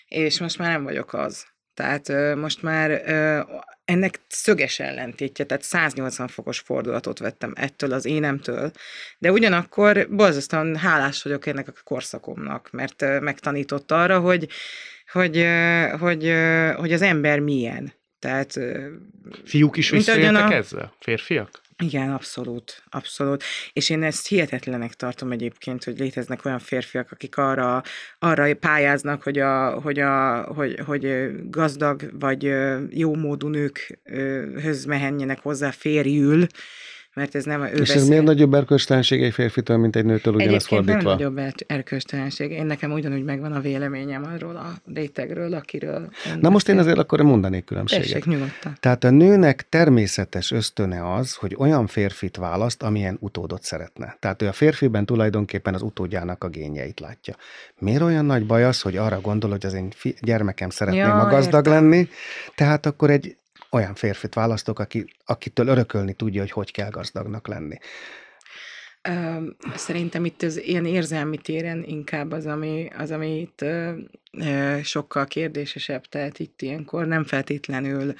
[0.07, 1.45] És most már nem vagyok az.
[1.74, 2.91] Tehát most már
[3.86, 8.72] ennek szöges ellentétje, tehát 180 fokos fordulatot vettem ettől az énemtől,
[9.18, 14.47] de ugyanakkor borzasztóan hálás vagyok ennek a korszakomnak, mert megtanított arra, hogy,
[15.12, 15.45] hogy,
[15.99, 16.34] hogy,
[16.76, 17.93] hogy az ember milyen.
[18.20, 18.60] Tehát,
[19.45, 20.53] Fiúk is visszaéltek a...
[20.53, 20.93] ezzel?
[20.99, 21.62] Férfiak?
[21.84, 23.44] Igen, abszolút, abszolút.
[23.74, 27.84] És én ezt hihetetlenek tartom egyébként, hogy léteznek olyan férfiak, akik arra,
[28.20, 32.54] arra pályáznak, hogy, a, hogy, a, hogy, hogy gazdag vagy
[32.90, 36.48] jó módú nőkhöz mehenjenek hozzá férjül,
[37.14, 40.68] mert ez nem ő És ez miért nagyobb erkölcstelenség egy férfitől, mint egy nőtől ugyanaz
[40.68, 41.01] fordítva?
[41.01, 42.51] nem nagyobb erkölcstelenség.
[42.51, 46.10] Én nekem ugyanúgy megvan a véleményem arról a rétegről, akiről...
[46.39, 48.05] Na most én azért akkor mondanék különbséget.
[48.05, 48.78] Tessék, nyugodtan.
[48.80, 54.18] Tehát a nőnek természetes ösztöne az, hogy olyan férfit választ, amilyen utódot szeretne.
[54.20, 57.36] Tehát ő a férfiben tulajdonképpen az utódjának a génjeit látja.
[57.80, 59.89] Miért olyan nagy baj az, hogy arra gondol, hogy az én
[60.22, 61.74] gyermekem szeretném ja, a gazdag értem.
[61.74, 62.07] lenni,
[62.55, 63.38] tehát akkor egy
[63.72, 67.78] olyan férfit választok, aki, akitől örökölni tudja, hogy hogy kell gazdagnak lenni.
[69.76, 73.65] Szerintem itt az ilyen érzelmi téren inkább az, ami, az amit
[74.84, 78.13] sokkal kérdésesebb, tehát itt ilyenkor nem feltétlenül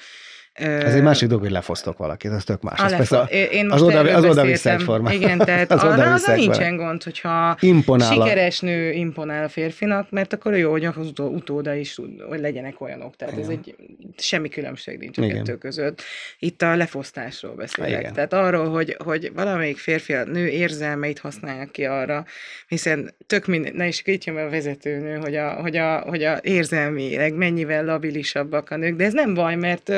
[0.60, 2.80] ez egy másik dolog, hogy lefosztok valakit, az tök más.
[2.80, 5.14] Az, persze én az oda, az oda vissza egyforma.
[5.14, 10.34] Igen, tehát az arra az nincsen gond, hogyha Imponál sikeres nő imponál a férfinak, mert
[10.34, 11.99] akkor jó, hogy az utóda is,
[12.30, 13.16] hogy legyenek olyanok.
[13.16, 13.45] Tehát Igen.
[13.45, 13.76] ez egy
[14.18, 16.01] semmi különbség nincs a kettő között.
[16.39, 17.99] Itt a lefosztásról beszélek.
[17.99, 18.14] Igen.
[18.14, 22.26] Tehát arról, hogy, hogy valamelyik férfi a nő érzelmeit használják ki arra,
[22.68, 26.38] hiszen tök minden, na és itt jön a vezetőnő, hogy a, hogy a, hogy a
[26.41, 29.91] érzelmileg mennyivel labilisabbak a nők, de ez nem baj, mert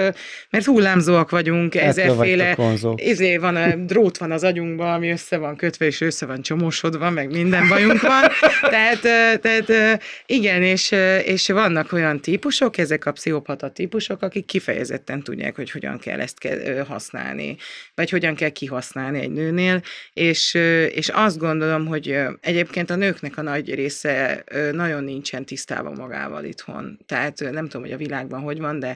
[0.51, 2.55] mert hullámzóak vagyunk, ezerféle,
[2.95, 7.09] izé van, a drót van az agyunkban, ami össze van kötve, és össze van csomósodva,
[7.09, 8.23] meg minden bajunk van.
[8.61, 9.01] tehát,
[9.41, 10.91] tehát igen, és,
[11.23, 16.47] és vannak olyan típusok, ezek a pszichopata típusok, akik kifejezetten tudják, hogy hogyan kell ezt
[16.87, 17.55] használni,
[17.95, 19.81] vagy hogyan kell kihasználni egy nőnél,
[20.13, 20.53] és,
[20.93, 26.99] és azt gondolom, hogy egyébként a nőknek a nagy része nagyon nincsen tisztában magával itthon.
[27.05, 28.95] Tehát nem tudom, hogy a világban hogy van, de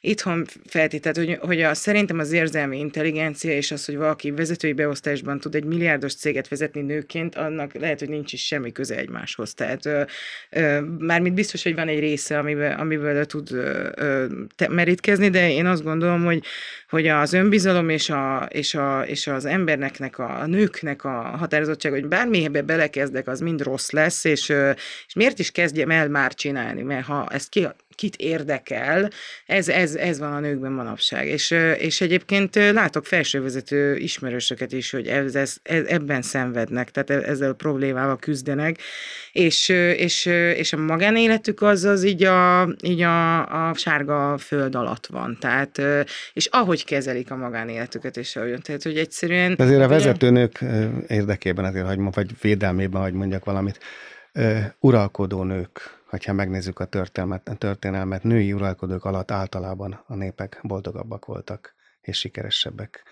[0.00, 0.46] itthon
[1.00, 5.54] feltételt, hogy, hogy a, szerintem az érzelmi intelligencia és az, hogy valaki vezetői beosztásban tud
[5.54, 9.54] egy milliárdos céget vezetni nőként, annak lehet, hogy nincs is semmi köze egymáshoz.
[9.54, 10.02] Tehát ö,
[10.50, 14.26] ö, mármint biztos, hogy van egy része, amiből, amiből tud ö, ö,
[14.68, 16.42] merítkezni, de én azt gondolom, hogy,
[16.88, 21.92] hogy az önbizalom és, a, és, a, és az embernek, a, a nőknek a határozottság,
[21.92, 24.48] hogy bármibe belekezdek, az mind rossz lesz, és,
[25.06, 29.10] és miért is kezdjem el már csinálni, mert ha ezt ki, kit érdekel,
[29.46, 31.26] ez, ez, ez van a nőkben manapság.
[31.26, 37.30] És, és egyébként látok felsővezető ismerősöket is, hogy ez, ez, ez, ebben szenvednek, tehát e,
[37.30, 38.78] ezzel a problémával küzdenek,
[39.32, 40.26] és, és,
[40.56, 45.36] és a magánéletük az az így a, így a, a sárga föld alatt van.
[45.40, 45.82] Tehát,
[46.32, 49.54] és ahogy kezelik a magánéletüket, és ahogy, tehát, hogy egyszerűen...
[49.58, 50.64] Azért a vezetőnők
[51.08, 53.78] érdekében azért, hogy, vagy védelmében, hogy mondjak valamit,
[54.80, 61.24] uralkodó nők hogyha megnézzük a történelmet, a történelmet, női uralkodók alatt általában a népek boldogabbak
[61.24, 63.02] voltak és sikeresebbek.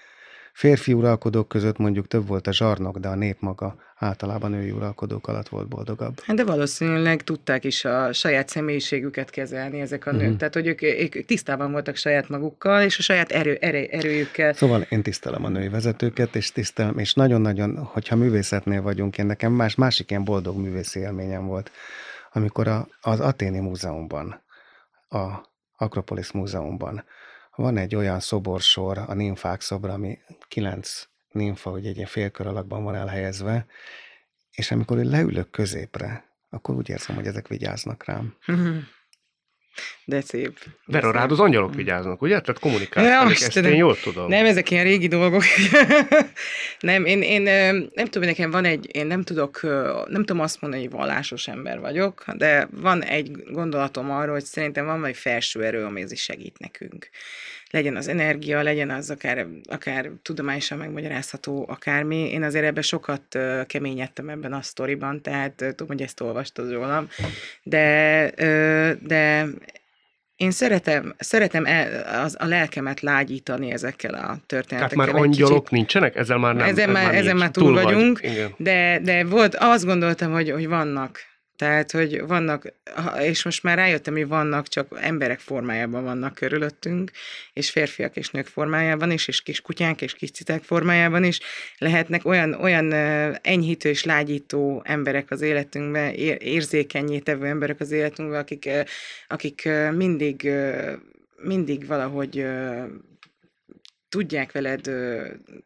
[0.53, 5.29] Férfi uralkodók között mondjuk több volt a zsarnok, de a nép maga általában női uralkodók
[5.29, 6.21] alatt volt boldogabb.
[6.23, 10.21] Hát de valószínűleg tudták is a saját személyiségüket kezelni ezek a nők.
[10.21, 10.37] Uh-huh.
[10.37, 14.53] Tehát, hogy ők, ők tisztában voltak saját magukkal, és a saját erő, erő, erőjükkel.
[14.53, 19.53] Szóval én tisztelem a női vezetőket, és tisztelem, és nagyon-nagyon, hogyha művészetnél vagyunk, én nekem
[19.53, 21.71] más, másik ilyen boldog művészi élményem volt
[22.37, 24.43] amikor a, az Aténi Múzeumban,
[25.09, 27.05] a Akropolis Múzeumban
[27.57, 30.19] van egy olyan szoborsor, a nimfák szobra, ami
[30.49, 33.67] kilenc nimfa, hogy egy ilyen félkör alakban van elhelyezve,
[34.51, 38.35] és amikor leülök középre, akkor úgy érzem, hogy ezek vigyáznak rám.
[40.05, 40.59] De szép.
[40.87, 42.41] Vera, rád az angyalok vigyáznak, ugye?
[42.41, 44.29] Tehát kommunikálsz, ja, ezt én jól tudom.
[44.29, 45.43] Nem, ezek ilyen régi dolgok.
[46.81, 47.43] nem, én, én
[47.95, 49.63] nem tudom, nekem van egy, én nem tudok,
[50.09, 54.87] nem tudom azt mondani, hogy vallásos ember vagyok, de van egy gondolatom arról, hogy szerintem
[54.87, 57.09] van egy felső erő, ami is segít nekünk
[57.75, 62.31] legyen az energia, legyen az akár, akár tudományosan megmagyarázható, akármi.
[62.31, 67.09] Én azért ebben sokat keményedtem ebben a sztoriban, tehát tudom, hogy ezt olvastad rólam,
[67.63, 68.31] de,
[69.01, 69.47] de
[70.37, 74.97] én szeretem, szeretem el, az, a lelkemet lágyítani ezekkel a történetekkel.
[74.97, 75.71] Tehát már angyalok kicsit.
[75.71, 76.17] nincsenek?
[76.17, 76.69] Ezzel már nem.
[76.69, 78.55] Ezen már, ezen már túl, túl vagyunk, vagy.
[78.57, 81.19] de, de volt, azt gondoltam, hogy, hogy vannak
[81.57, 82.73] tehát, hogy vannak,
[83.21, 87.11] és most már rájöttem, hogy vannak, csak emberek formájában vannak körülöttünk,
[87.53, 91.41] és férfiak és nők formájában is, és kis kutyánk és kis citák formájában is
[91.79, 92.93] lehetnek olyan, olyan
[93.43, 98.71] enyhítő és lágyító emberek az életünkben, érzékenyé tevő emberek az életünkben, akik,
[99.29, 100.51] akik mindig,
[101.37, 102.47] mindig valahogy
[104.09, 104.91] tudják veled,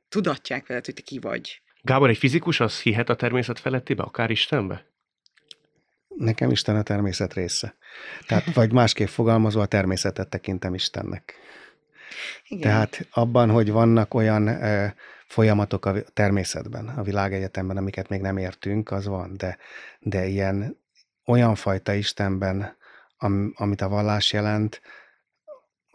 [0.09, 1.62] tudatják veled, hogy te ki vagy.
[1.82, 4.88] Gábor, egy fizikus az hihet a természet felettibe, akár Istenbe?
[6.18, 7.74] Nekem Isten a természet része.
[8.26, 11.34] Tehát, vagy másképp fogalmazva, a természetet tekintem Istennek.
[12.48, 12.62] Igen.
[12.62, 14.86] Tehát abban, hogy vannak olyan ö,
[15.26, 19.58] folyamatok a természetben, a világegyetemben, amiket még nem értünk, az van, de,
[19.98, 20.76] de ilyen
[21.24, 22.76] olyan fajta Istenben,
[23.18, 24.80] am, amit a vallás jelent,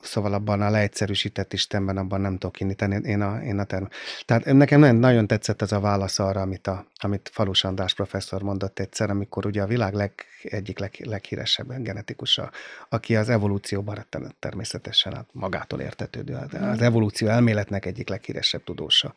[0.04, 3.08] Szóval abban a leegyszerűsített Istenben, abban nem tudok indítani.
[3.10, 3.86] Én a, én a term...
[4.26, 8.42] Tehát nekem nem, nagyon tetszett ez a válasz arra, amit, a, amit Falus András professzor
[8.42, 12.52] mondott egyszer, amikor ugye a világ leg, egyik leg, leghíresebb genetikusa,
[12.90, 14.06] aki az evolúcióban
[14.40, 19.14] természetesen hát magától értetődő, az evolúció elméletnek egyik leghíresebb tudósa.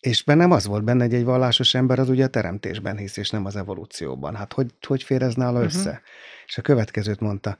[0.00, 3.30] És bennem az volt benne, hogy egy vallásos ember az ugye a teremtésben hisz, és
[3.30, 4.34] nem az evolúcióban.
[4.34, 5.64] Hát hogy, hogy fér ez nála uh-huh.
[5.64, 6.02] össze?
[6.46, 7.58] És a következőt mondta,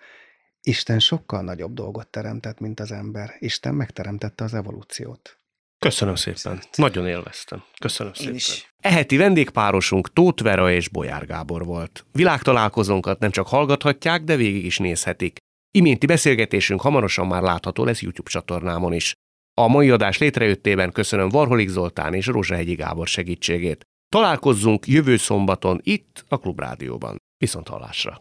[0.68, 3.36] Isten sokkal nagyobb dolgot teremtett, mint az ember.
[3.38, 5.36] Isten megteremtette az evolúciót.
[5.78, 6.60] Köszönöm szépen.
[6.76, 7.62] Nagyon élveztem.
[7.80, 8.34] Köszönöm Én szépen.
[8.34, 8.74] Is.
[8.80, 12.06] Eheti vendégpárosunk Tóth Vera és Bolyár Gábor volt.
[12.12, 15.36] Világtalálkozónkat nem csak hallgathatják, de végig is nézhetik.
[15.70, 19.12] Iménti beszélgetésünk hamarosan már látható lesz YouTube csatornámon is.
[19.54, 23.84] A mai adás létrejöttében köszönöm Varholik Zoltán és Rózsahegyi Gábor segítségét.
[24.08, 27.16] Találkozzunk jövő szombaton itt a Klubrádióban.
[27.38, 28.20] Viszont hallásra!